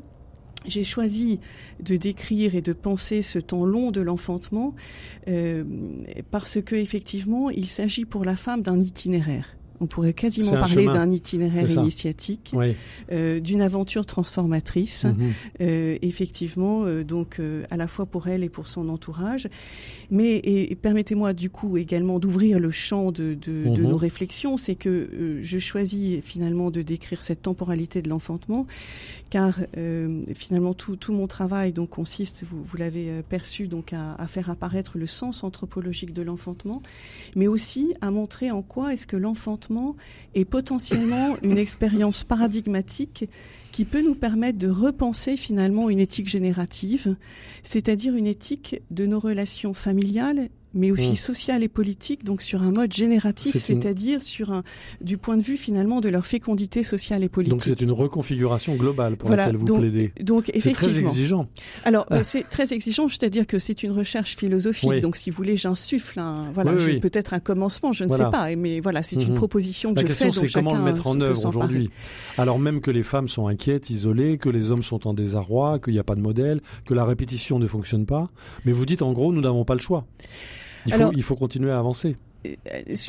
j'ai 0.65 0.83
choisi 0.83 1.39
de 1.79 1.95
décrire 1.95 2.55
et 2.55 2.61
de 2.61 2.73
penser 2.73 3.21
ce 3.21 3.39
temps 3.39 3.65
long 3.65 3.91
de 3.91 4.01
l'enfantement 4.01 4.75
euh, 5.27 5.63
parce 6.31 6.61
que 6.61 6.75
effectivement, 6.75 7.49
il 7.49 7.67
s'agit 7.67 8.05
pour 8.05 8.25
la 8.25 8.35
femme 8.35 8.61
d'un 8.61 8.79
itinéraire. 8.79 9.58
On 9.81 9.87
pourrait 9.87 10.13
quasiment 10.13 10.51
parler 10.51 10.85
d'un 10.85 11.09
itinéraire 11.09 11.69
initiatique, 11.69 12.53
euh, 13.11 13.39
d'une 13.39 13.61
aventure 13.61 14.05
transformatrice, 14.05 15.05
mhm. 15.05 15.33
euh, 15.61 15.97
effectivement, 16.01 16.83
euh, 16.83 17.03
donc 17.03 17.41
à 17.69 17.77
la 17.77 17.87
fois 17.87 18.05
pour 18.05 18.27
elle 18.27 18.43
et 18.43 18.49
pour 18.49 18.67
son 18.67 18.89
entourage. 18.89 19.47
Mais 20.11 20.37
et, 20.43 20.75
permettez-moi 20.75 21.33
du 21.33 21.49
coup 21.49 21.77
également 21.77 22.19
d'ouvrir 22.19 22.59
le 22.59 22.71
champ 22.71 23.11
de, 23.11 23.35
de, 23.35 23.69
de 23.69 23.81
mhm. 23.81 23.89
nos 23.89 23.97
réflexions, 23.97 24.57
c'est 24.57 24.75
que 24.75 25.39
je 25.41 25.59
choisis 25.59 26.21
finalement 26.23 26.71
de 26.71 26.81
décrire 26.81 27.21
cette 27.21 27.41
temporalité 27.41 28.01
de 28.01 28.09
l'enfantement, 28.09 28.67
car 29.29 29.59
finalement 30.33 30.73
tout, 30.73 30.95
tout 30.95 31.13
mon 31.13 31.27
travail 31.27 31.71
donc 31.71 31.89
consiste, 31.89 32.43
vous, 32.43 32.63
vous 32.63 32.77
l'avez 32.77 33.21
perçu, 33.29 33.67
donc 33.67 33.93
à, 33.93 34.15
à 34.15 34.27
faire 34.27 34.49
apparaître 34.49 34.97
le 34.97 35.07
sens 35.07 35.43
anthropologique 35.43 36.13
de 36.13 36.21
l'enfantement, 36.21 36.81
mais 37.35 37.47
aussi 37.47 37.93
à 38.01 38.11
montrer 38.11 38.51
en 38.51 38.61
quoi 38.61 38.93
est-ce 38.93 39.07
que 39.07 39.17
l'enfantement 39.17 39.68
est 40.35 40.45
potentiellement 40.45 41.37
une 41.41 41.57
expérience 41.57 42.23
paradigmatique 42.23 43.29
qui 43.71 43.85
peut 43.85 44.01
nous 44.01 44.15
permettre 44.15 44.57
de 44.57 44.69
repenser 44.69 45.37
finalement 45.37 45.89
une 45.89 45.99
éthique 45.99 46.27
générative, 46.27 47.15
c'est-à-dire 47.63 48.15
une 48.15 48.27
éthique 48.27 48.81
de 48.91 49.05
nos 49.05 49.19
relations 49.19 49.73
familiales 49.73 50.49
mais 50.73 50.91
aussi 50.91 51.11
mmh. 51.11 51.15
social 51.15 51.63
et 51.63 51.67
politique, 51.67 52.23
donc 52.23 52.41
sur 52.41 52.61
un 52.61 52.71
mode 52.71 52.93
génératif, 52.93 53.63
c'est-à-dire 53.65 54.21
sur 54.23 54.51
un 54.51 54.63
du 55.01 55.17
point 55.17 55.37
de 55.37 55.43
vue 55.43 55.57
finalement 55.57 56.01
de 56.01 56.09
leur 56.09 56.25
fécondité 56.25 56.83
sociale 56.83 57.23
et 57.23 57.29
politique. 57.29 57.53
Donc 57.53 57.63
c'est 57.63 57.81
une 57.81 57.91
reconfiguration 57.91 58.75
globale 58.75 59.17
pour 59.17 59.29
laquelle 59.29 59.57
vous 59.57 59.65
plaidez. 59.65 60.11
Donc 60.21 60.49
effectivement. 60.53 60.73
C'est 60.79 60.91
très 60.91 60.99
exigeant. 60.99 61.47
Alors 61.85 62.05
ah. 62.09 62.23
c'est 62.23 62.47
très 62.47 62.73
exigeant, 62.73 63.07
c'est-à-dire 63.07 63.47
que 63.47 63.59
c'est 63.59 63.83
une 63.83 63.91
recherche 63.91 64.35
philosophique. 64.35 64.99
Donc 65.01 65.15
si 65.15 65.29
vous 65.29 65.37
voulez, 65.37 65.57
j'insuffle 65.57 66.19
un 66.19 66.51
voilà, 66.53 66.73
peut-être 67.01 67.33
un 67.33 67.39
commencement, 67.39 67.93
je 67.93 68.03
ne 68.03 68.09
sais 68.09 68.29
pas, 68.31 68.55
mais 68.55 68.79
voilà, 68.79 69.03
c'est 69.03 69.21
une 69.23 69.33
mmh. 69.33 69.35
proposition 69.35 69.93
que 69.93 69.97
La 69.97 70.01
je 70.03 70.07
question, 70.07 70.31
fais. 70.31 70.47
c'est 70.47 70.53
comment 70.53 70.75
le 70.75 70.83
mettre 70.83 71.07
en 71.07 71.19
œuvre 71.21 71.45
aujourd'hui. 71.47 71.89
Alors 72.37 72.59
même 72.59 72.81
que 72.81 72.91
les 72.91 73.03
femmes 73.03 73.27
sont 73.27 73.47
inquiètes, 73.47 73.89
isolées, 73.89 74.37
que 74.37 74.49
les 74.49 74.71
hommes 74.71 74.83
sont 74.83 75.07
en 75.07 75.13
désarroi, 75.13 75.79
qu'il 75.79 75.93
n'y 75.93 75.99
a 75.99 76.03
pas 76.03 76.15
de 76.15 76.21
modèle, 76.21 76.61
que 76.85 76.93
la 76.93 77.03
répétition 77.03 77.59
ne 77.59 77.67
fonctionne 77.67 78.05
pas. 78.05 78.29
Mais 78.65 78.71
vous 78.71 78.85
dites 78.85 79.01
en 79.01 79.11
gros, 79.11 79.31
nous 79.31 79.41
n'avons 79.41 79.65
pas 79.65 79.73
le 79.73 79.81
choix. 79.81 80.05
Il 80.89 81.03
faut, 81.03 81.11
il 81.13 81.23
faut 81.23 81.35
continuer 81.35 81.71
à 81.71 81.79
avancer. 81.79 82.17
Euh, 82.45 82.55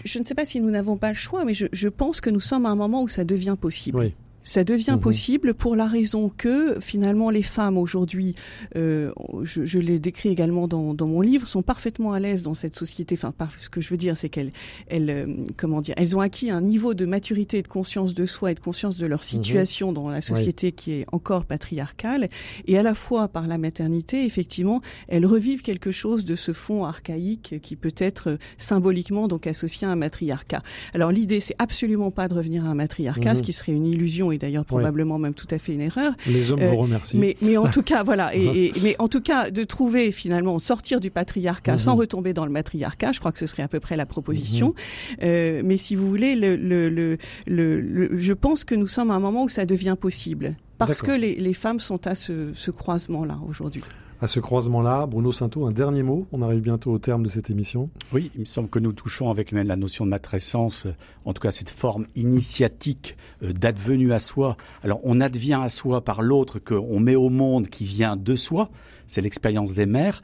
je 0.05 0.19
ne 0.19 0.25
sais 0.25 0.35
pas 0.35 0.45
si 0.45 0.61
nous 0.61 0.71
n'avons 0.71 0.97
pas 0.97 1.09
le 1.09 1.15
choix, 1.15 1.45
mais 1.45 1.55
je, 1.55 1.67
je, 1.73 1.89
pense 1.89 2.21
que 2.21 2.31
nous 2.31 2.41
sommes 2.41 2.67
à 2.67 2.71
un 2.71 2.75
moment 2.75 3.03
où 3.03 3.09
ça 3.09 3.25
devient 3.25 3.57
possible. 3.61 3.99
Oui. 3.99 4.15
Ça 4.43 4.65
devient 4.65 4.93
mhm. 4.93 5.01
possible 5.01 5.55
pour 5.55 5.77
la 5.77 5.87
raison 5.87 6.31
que 6.35 6.79
finalement 6.81 7.31
les 7.31 7.43
femmes 7.43 7.77
aujourd'hui, 7.77 8.35
euh, 8.77 9.13
je, 9.43 9.65
je 9.65 9.79
l'ai 9.79 9.99
décrit 9.99 10.31
également 10.31 10.67
dans, 10.67 10.95
dans, 10.95 11.07
mon 11.07 11.21
livre, 11.21 11.47
sont 11.47 11.63
parfaitement 11.63 12.13
à 12.13 12.21
l'aise 12.21 12.43
dans 12.43 12.55
cette 12.55 12.75
société. 12.75 13.17
Enfin, 13.23 13.35
ce 13.59 13.69
que 13.69 13.81
je 13.81 13.91
veux 13.91 13.97
dire, 13.97 14.17
c'est 14.17 14.29
qu'elles, 14.29 14.53
elles, 14.89 15.11
euh, 15.11 15.27
comment 15.57 15.81
dire, 15.81 15.95
elles 15.99 16.17
ont 16.17 16.21
acquis 16.21 16.51
un 16.51 16.63
niveau 16.63 16.95
de 16.95 17.07
maturité 17.07 17.59
et 17.59 17.63
de 17.63 17.69
conscience 17.69 18.15
de 18.15 18.27
soi 18.27 18.53
et 18.53 18.55
de 18.55 18.61
conscience 18.61 18.97
de 18.97 19.07
leur 19.07 19.21
mhm. 19.21 19.25
situation 19.25 19.93
dans 19.93 20.09
la 20.09 20.21
société 20.21 20.73
qui 20.73 20.93
est 20.93 21.07
encore 21.13 21.45
patriarcale. 21.45 22.29
Et 22.67 22.79
à 22.79 22.83
la 22.83 22.95
fois 22.95 23.29
par 23.29 23.47
la 23.47 23.59
maternité, 23.59 24.25
effectivement, 24.25 24.81
elles 25.09 25.27
revivent 25.27 25.63
quelque 25.63 25.91
chose 25.91 26.25
de 26.25 26.35
ce 26.35 26.53
fond 26.53 26.85
archaïque 26.85 27.57
qui 27.63 27.77
peut 27.77 27.95
être 27.99 28.39
symboliquement 28.59 29.29
donc 29.29 29.47
associé 29.47 29.87
à 29.87 29.91
un 29.91 29.97
matriarcat. 29.97 30.63
Alors 30.95 31.13
l'idée, 31.13 31.41
c'est 31.41 31.57
absolument 31.59 32.11
pas 32.11 32.29
de 32.29 32.35
revenir 32.35 32.65
à 32.65 32.69
un 32.69 32.75
matriarcat, 32.75 33.35
ce 33.35 33.41
mhm. 33.41 33.45
qui 33.45 33.53
serait 33.53 33.73
une 33.73 33.87
illusion 33.87 34.30
et 34.33 34.39
d'ailleurs 34.39 34.65
probablement 34.65 35.19
même 35.19 35.35
tout 35.35 35.47
à 35.51 35.59
fait 35.59 35.73
une 35.73 35.81
erreur. 35.81 36.13
Les 36.27 36.53
hommes 36.53 36.61
vous 36.61 36.67
euh, 36.67 36.83
remercient. 36.83 37.19
Mais, 37.19 37.37
mais 37.43 37.57
en 37.57 37.69
tout 37.69 37.83
cas, 37.83 38.03
voilà. 38.03 38.35
Et, 38.41 38.73
mais 38.83 38.97
en 38.99 39.09
tout 39.09 39.21
cas, 39.21 39.51
de 39.51 39.65
trouver 39.65 40.13
finalement 40.13 40.59
sortir 40.59 41.01
du 41.01 41.11
patriarcat 41.11 41.79
sans 41.79 41.95
mhm. 41.95 42.01
retomber 42.01 42.33
dans 42.33 42.45
le 42.45 42.51
matriarcat, 42.51 43.13
je 43.13 43.21
crois 43.21 43.33
que 43.33 43.39
ce 43.39 43.47
serait 43.47 43.63
à 43.63 43.69
peu 43.69 43.81
près 43.81 43.97
la 43.97 44.07
proposition. 44.07 44.69
Mhm. 44.69 45.17
Euh, 45.23 45.63
mais 45.65 45.77
si 45.77 45.95
vous 45.95 46.09
voulez, 46.09 46.35
le, 46.35 46.57
le, 46.57 46.89
le, 46.89 47.19
le, 47.47 48.19
je 48.19 48.33
pense 48.33 48.65
que 48.65 48.75
nous 48.75 48.87
sommes 48.87 49.11
à 49.11 49.15
un 49.15 49.21
moment 49.21 49.45
où 49.45 49.49
ça 49.49 49.67
devient 49.67 49.97
possible 50.01 50.57
parce 50.79 51.03
que 51.03 51.13
les, 51.13 51.35
les 51.35 51.55
femmes 51.55 51.81
sont 51.81 52.07
à 52.07 52.15
ce, 52.15 52.51
ce 52.55 52.71
croisement-là 52.71 53.39
aujourd'hui 53.49 53.83
à 54.21 54.27
ce 54.27 54.41
croisement-là. 54.41 55.07
Bruno 55.07 55.33
Sainteau, 55.33 55.67
un 55.67 55.73
dernier 55.73 56.03
mot. 56.03 56.27
On 56.33 56.43
arrive 56.43 56.61
bientôt 56.61 56.93
au 56.93 56.99
terme 56.99 57.23
de 57.23 57.29
cette 57.29 57.51
émission. 57.51 57.91
Oui, 58.13 58.31
il 58.35 58.41
me 58.41 58.45
semble 58.45 58.69
que 58.69 58.79
nous 58.79 58.93
touchons 58.93 59.31
avec 59.31 59.51
la 59.53 59.77
notion 59.77 60.05
de 60.05 60.11
matrescence, 60.11 60.87
en 61.25 61.33
tout 61.33 61.41
cas 61.41 61.51
cette 61.51 61.71
forme 61.71 62.07
initiatique 62.15 63.17
euh, 63.43 63.53
d'advenu 63.53 64.13
à 64.13 64.19
soi. 64.19 64.57
Alors 64.83 65.01
on 65.05 65.21
advient 65.21 65.61
à 65.63 65.69
soi 65.69 66.05
par 66.05 66.23
l'autre 66.23 66.59
qu'on 66.59 67.01
met 67.01 67.17
au 67.17 67.31
monde 67.31 67.69
qui 67.69 67.85
vient 67.85 68.17
de 68.17 68.37
soi. 68.37 68.71
C'est 69.07 69.21
l'expérience 69.21 69.73
des 69.73 69.87
mères. 69.87 70.23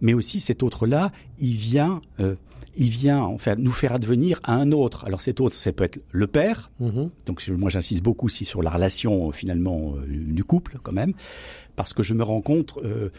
Mais 0.00 0.14
aussi 0.14 0.40
cet 0.40 0.62
autre-là, 0.62 1.10
il 1.38 1.56
vient 1.56 2.00
euh, 2.20 2.36
il 2.78 2.90
vient 2.90 3.20
en 3.20 3.38
fait 3.38 3.58
nous 3.58 3.72
faire 3.72 3.92
advenir 3.92 4.40
à 4.44 4.54
un 4.54 4.72
autre. 4.72 5.04
Alors 5.04 5.20
cet 5.20 5.40
autre, 5.40 5.54
ça 5.54 5.72
peut 5.72 5.84
être 5.84 6.00
le 6.12 6.26
père. 6.26 6.70
Mm-hmm. 6.80 7.08
Donc 7.26 7.46
moi 7.48 7.70
j'insiste 7.70 8.02
beaucoup 8.02 8.26
aussi 8.26 8.44
sur 8.44 8.62
la 8.62 8.70
relation 8.70 9.30
finalement 9.32 9.94
euh, 9.96 10.06
du 10.06 10.44
couple 10.44 10.78
quand 10.82 10.92
même, 10.92 11.12
parce 11.76 11.92
que 11.92 12.02
je 12.02 12.14
me 12.14 12.22
rends 12.22 12.40
compte 12.40 12.78
euh, 12.84 13.10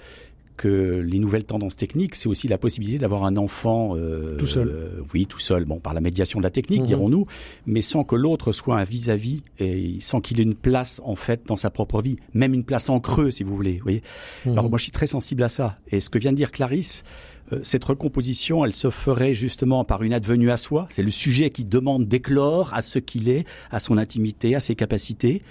que 0.55 1.01
les 1.05 1.19
nouvelles 1.19 1.45
tendances 1.45 1.77
techniques, 1.77 2.15
c'est 2.15 2.27
aussi 2.27 2.49
la 2.49 2.57
possibilité 2.57 2.97
d'avoir 2.97 3.23
un 3.23 3.37
enfant 3.37 3.95
euh, 3.95 4.37
tout 4.37 4.45
seul. 4.45 5.03
oui, 5.13 5.25
tout 5.25 5.39
seul. 5.39 5.63
Bon, 5.63 5.79
par 5.79 5.93
la 5.93 6.01
médiation 6.01 6.39
de 6.39 6.43
la 6.43 6.49
technique, 6.49 6.81
mhm. 6.81 6.87
dirons-nous, 6.87 7.25
mais 7.65 7.81
sans 7.81 8.03
que 8.03 8.15
l'autre 8.15 8.51
soit 8.51 8.77
un 8.77 8.83
vis-à-vis 8.83 9.43
et 9.59 9.97
sans 10.01 10.19
qu'il 10.19 10.39
ait 10.39 10.43
une 10.43 10.55
place 10.55 11.01
en 11.05 11.15
fait 11.15 11.43
dans 11.47 11.55
sa 11.55 11.69
propre 11.69 12.01
vie, 12.01 12.17
même 12.33 12.53
une 12.53 12.65
place 12.65 12.89
en 12.89 12.99
creux, 12.99 13.31
si 13.31 13.43
vous 13.43 13.55
voulez. 13.55 13.77
Vous 13.77 13.83
voyez. 13.83 14.03
Mhm. 14.45 14.51
Alors 14.53 14.69
moi, 14.69 14.77
je 14.77 14.83
suis 14.83 14.91
très 14.91 15.07
sensible 15.07 15.43
à 15.43 15.49
ça. 15.49 15.77
Et 15.91 15.99
ce 15.99 16.09
que 16.09 16.19
vient 16.19 16.31
de 16.31 16.37
dire 16.37 16.51
Clarisse, 16.51 17.03
euh, 17.51 17.59
cette 17.63 17.83
recomposition, 17.83 18.65
elle 18.65 18.73
se 18.73 18.89
ferait 18.89 19.33
justement 19.33 19.83
par 19.83 20.03
une 20.03 20.13
advenue 20.13 20.51
à 20.51 20.57
soi. 20.57 20.87
C'est 20.89 21.03
le 21.03 21.11
sujet 21.11 21.49
qui 21.49 21.65
demande 21.65 22.07
d'éclore 22.07 22.73
à 22.73 22.81
ce 22.81 22.99
qu'il 22.99 23.29
est, 23.29 23.45
à 23.71 23.79
son 23.79 23.97
intimité, 23.97 24.55
à 24.55 24.59
ses 24.59 24.75
capacités. 24.75 25.41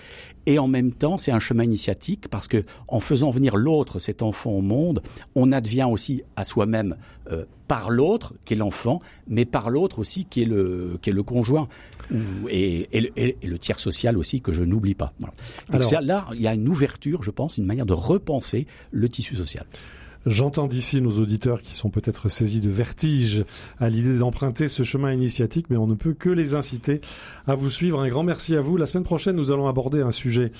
Et 0.47 0.59
en 0.59 0.69
même 0.69 0.93
temps, 0.93 1.19
c'est 1.19 1.33
un 1.33 1.41
chemin 1.41 1.65
initiatique 1.65 2.29
parce 2.29 2.49
que 2.49 2.63
en 2.87 3.01
faisant 3.01 3.31
venir 3.31 3.57
l'autre, 3.57 3.99
cet 3.99 4.23
enfant 4.23 4.51
au 4.51 4.63
monde, 4.63 5.03
on 5.35 5.53
advient 5.53 5.87
aussi 5.91 6.23
à 6.37 6.45
soi-même 6.45 6.97
euh, 7.31 7.45
par 7.67 7.91
l'autre, 7.91 8.33
qui 8.47 8.55
est 8.55 8.57
l'enfant, 8.57 9.01
mais 9.27 9.45
par 9.45 9.69
l'autre 9.69 9.99
aussi, 9.99 10.25
qui 10.25 10.43
est 10.43 10.47
le, 10.47 10.99
qui 11.03 11.11
est 11.11 11.13
le 11.13 11.23
conjoint. 11.23 11.69
Et, 12.49 12.89
et, 12.97 13.37
le 13.47 13.59
tiers 13.59 13.79
social 13.79 14.17
aussi, 14.17 14.41
que 14.41 14.55
je 14.55 14.63
n'oublie 14.63 14.95
pas. 14.95 15.13
Donc 15.71 15.91
là, 16.01 16.27
il 16.33 16.41
y 16.41 16.47
a 16.47 16.55
une 16.55 16.67
ouverture, 16.67 17.23
je 17.23 17.31
pense, 17.31 17.59
une 17.59 17.67
manière 17.67 17.85
de 17.85 17.93
repenser 17.93 18.67
le 18.91 19.07
tissu 19.11 19.37
social. 19.37 19.67
J'entends 20.29 20.67
d'ici 20.67 21.01
nos 21.01 21.19
auditeurs 21.23 21.63
qui 21.63 21.75
sont 21.75 21.89
peut-être 21.89 22.29
saisis 22.29 22.61
de 22.61 22.69
vertige 22.69 23.47
à 23.81 23.89
l'idée 23.89 24.19
d'emprunter 24.19 24.69
ce 24.69 24.83
chemin 24.83 25.11
initiatique, 25.11 25.67
mais 25.71 25.79
on 25.79 25.87
ne 25.87 25.95
peut 25.95 26.13
que 26.13 26.29
les 26.29 26.55
inciter 26.55 27.01
à 27.47 27.55
vous 27.55 27.71
suivre. 27.71 27.99
Un 28.01 28.09
grand 28.09 28.25
merci 28.25 28.55
à 28.55 28.61
vous. 28.61 28.77
La 28.77 28.85
semaine 28.85 29.05
prochaine, 29.05 29.37
nous 29.37 29.53
allons 29.53 29.69
aborder 29.69 30.03
un 30.03 30.11
sujet 30.11 30.53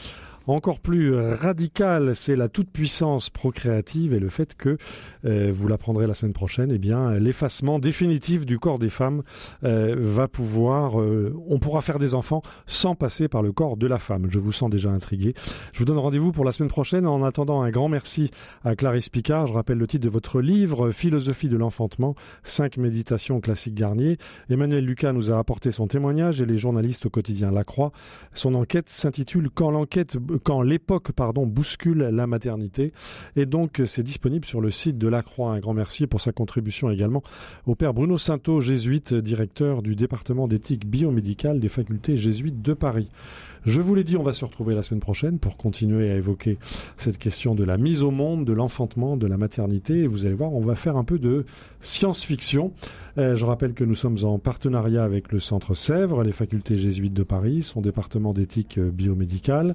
encore 0.55 0.81
plus 0.81 1.15
radical, 1.15 2.15
c'est 2.15 2.37
la 2.37 2.49
toute-puissance 2.49 3.31
procréative 3.31 4.15
et 4.15 4.19
le 4.19 4.29
fait 4.29 4.55
que, 4.55 4.77
euh, 5.25 5.51
vous 5.53 5.69
l'apprendrez 5.69 6.07
la 6.07 6.15
semaine 6.15 6.33
prochaine, 6.33 6.71
eh 6.73 6.79
bien, 6.79 7.13
l'effacement 7.15 7.79
définitif 7.79 8.47
du 8.47 8.59
corps 8.59 8.79
des 8.79 8.89
femmes 8.89 9.23
euh, 9.65 9.97
va 9.99 10.29
pouvoir, 10.29 11.01
euh, 11.01 11.33
on 11.49 11.59
pourra 11.59 11.81
faire 11.81 11.99
des 11.99 12.15
enfants 12.15 12.43
sans 12.67 12.95
passer 12.95 13.29
par 13.29 13.43
le 13.43 13.53
corps 13.53 13.77
de 13.77 13.87
la 13.87 13.99
femme. 13.99 14.27
Je 14.31 14.39
vous 14.39 14.53
sens 14.53 14.71
déjà 14.71 14.91
intrigué. 14.91 15.35
Je 15.73 15.79
vous 15.79 15.85
donne 15.85 15.99
rendez-vous 15.99 16.33
pour 16.33 16.45
la 16.45 16.53
semaine 16.53 16.71
prochaine. 16.71 17.07
En 17.07 17.23
attendant, 17.23 17.63
un 17.63 17.71
grand 17.71 17.89
merci 17.89 18.31
à 18.65 18.77
Clarisse 18.77 19.09
Picard. 19.09 19.47
Je 19.47 19.53
rappelle 19.53 19.79
le 19.79 19.87
titre 19.87 20.05
de 20.05 20.11
votre 20.11 20.41
livre, 20.41 20.91
Philosophie 20.91 21.49
de 21.49 21.57
l'enfantement, 21.57 22.15
cinq 22.43 22.77
méditations 22.77 23.41
classiques 23.41 23.75
Garnier. 23.75 24.19
Emmanuel 24.51 24.85
Lucas 24.85 25.13
nous 25.13 25.33
a 25.33 25.39
apporté 25.39 25.71
son 25.71 25.87
témoignage 25.87 26.41
et 26.41 26.47
les 26.47 26.57
journalistes 26.57 27.07
au 27.07 27.11
quotidien 27.11 27.51
La 27.51 27.65
Croix. 27.65 27.93
Son 28.33 28.55
enquête 28.55 28.89
s'intitule 28.89 29.51
Quand 29.51 29.71
l'enquête 29.71 30.17
quand 30.43 30.63
l'époque 30.63 31.13
bouscule 31.47 31.99
la 31.99 32.27
maternité. 32.27 32.93
Et 33.37 33.47
donc 33.47 33.83
c'est 33.87 34.03
disponible 34.03 34.45
sur 34.45 34.61
le 34.61 34.71
site 34.71 34.99
de 34.99 35.09
la 35.09 35.23
Croix. 35.23 35.53
Un 35.53 35.61
grand 35.61 35.75
merci 35.75 36.07
pour 36.07 36.21
sa 36.21 36.33
contribution 36.33 36.91
également 36.91 37.23
au 37.67 37.75
père 37.75 37.95
Bruno 37.95 38.19
Sainteau, 38.19 38.61
jésuite, 38.61 39.15
directeur 39.15 39.83
du 39.83 39.95
département 39.95 40.49
d'éthique 40.49 40.87
biomédicale 40.87 41.61
des 41.61 41.69
facultés 41.69 42.17
jésuites 42.17 42.63
de 42.63 42.73
Paris. 42.73 43.11
Je 43.65 43.81
vous 43.81 43.95
l'ai 43.95 44.05
dit, 44.05 44.17
on 44.17 44.23
va 44.23 44.33
se 44.33 44.45
retrouver 44.45 44.75
la 44.75 44.83
semaine 44.83 45.01
prochaine 45.01 45.39
pour 45.39 45.57
continuer 45.57 46.11
à 46.11 46.17
évoquer 46.17 46.59
cette 46.97 47.19
question 47.19 47.55
de 47.55 47.65
la 47.65 47.77
mise 47.77 48.03
au 48.03 48.11
monde, 48.11 48.45
de 48.45 48.53
l'enfantement, 48.53 49.17
de 49.17 49.27
la 49.27 49.37
maternité. 49.37 50.07
Vous 50.07 50.27
allez 50.27 50.35
voir, 50.35 50.53
on 50.53 50.61
va 50.61 50.75
faire 50.75 50.97
un 50.97 51.05
peu 51.05 51.19
de 51.19 51.45
science-fiction. 51.81 52.73
Euh, 53.19 53.35
je 53.35 53.45
rappelle 53.45 53.75
que 53.75 53.85
nous 53.85 53.95
sommes 53.95 54.19
en 54.23 54.39
partenariat 54.39 55.05
avec 55.05 55.33
le 55.33 55.41
Centre 55.41 55.75
Sèvres, 55.75 56.23
les 56.23 56.33
facultés 56.33 56.77
jésuites 56.77 57.15
de 57.15 57.23
Paris, 57.23 57.63
son 57.63 57.81
département 57.81 58.33
d'éthique 58.33 58.79
euh, 58.79 58.91
biomédicale. 58.91 59.75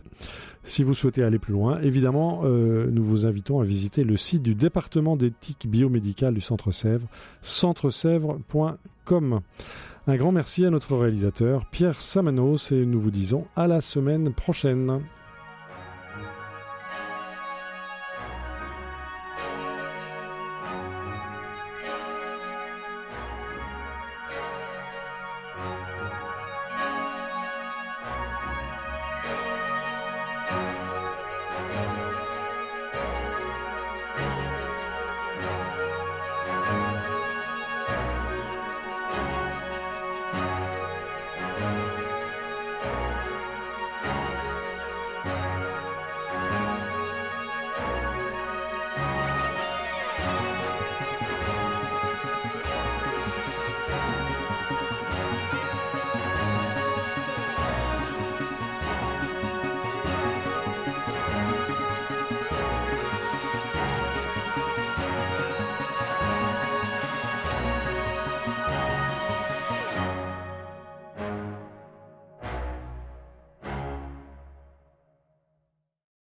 Si 0.63 0.83
vous 0.83 0.93
souhaitez 0.93 1.23
aller 1.23 1.39
plus 1.39 1.53
loin, 1.53 1.79
évidemment, 1.81 2.41
euh, 2.45 2.89
nous 2.89 3.03
vous 3.03 3.25
invitons 3.25 3.59
à 3.59 3.63
visiter 3.63 4.05
le 4.05 4.15
site 4.15 4.43
du 4.43 4.55
département 4.55 5.17
d'éthique 5.17 5.67
biomédicale 5.67 6.33
du 6.33 6.41
Centre 6.41 6.71
Sèvres, 6.71 7.07
centresèvres.com. 7.41 9.41
Un 10.05 10.17
grand 10.17 10.33
merci 10.33 10.65
à 10.65 10.69
notre 10.69 10.97
réalisateur 10.97 11.65
Pierre 11.65 12.01
Samanos 12.01 12.73
et 12.73 12.85
nous 12.85 12.99
vous 12.99 13.09
disons 13.09 13.45
à 13.55 13.67
la 13.67 13.79
semaine 13.79 14.33
prochaine. 14.33 15.01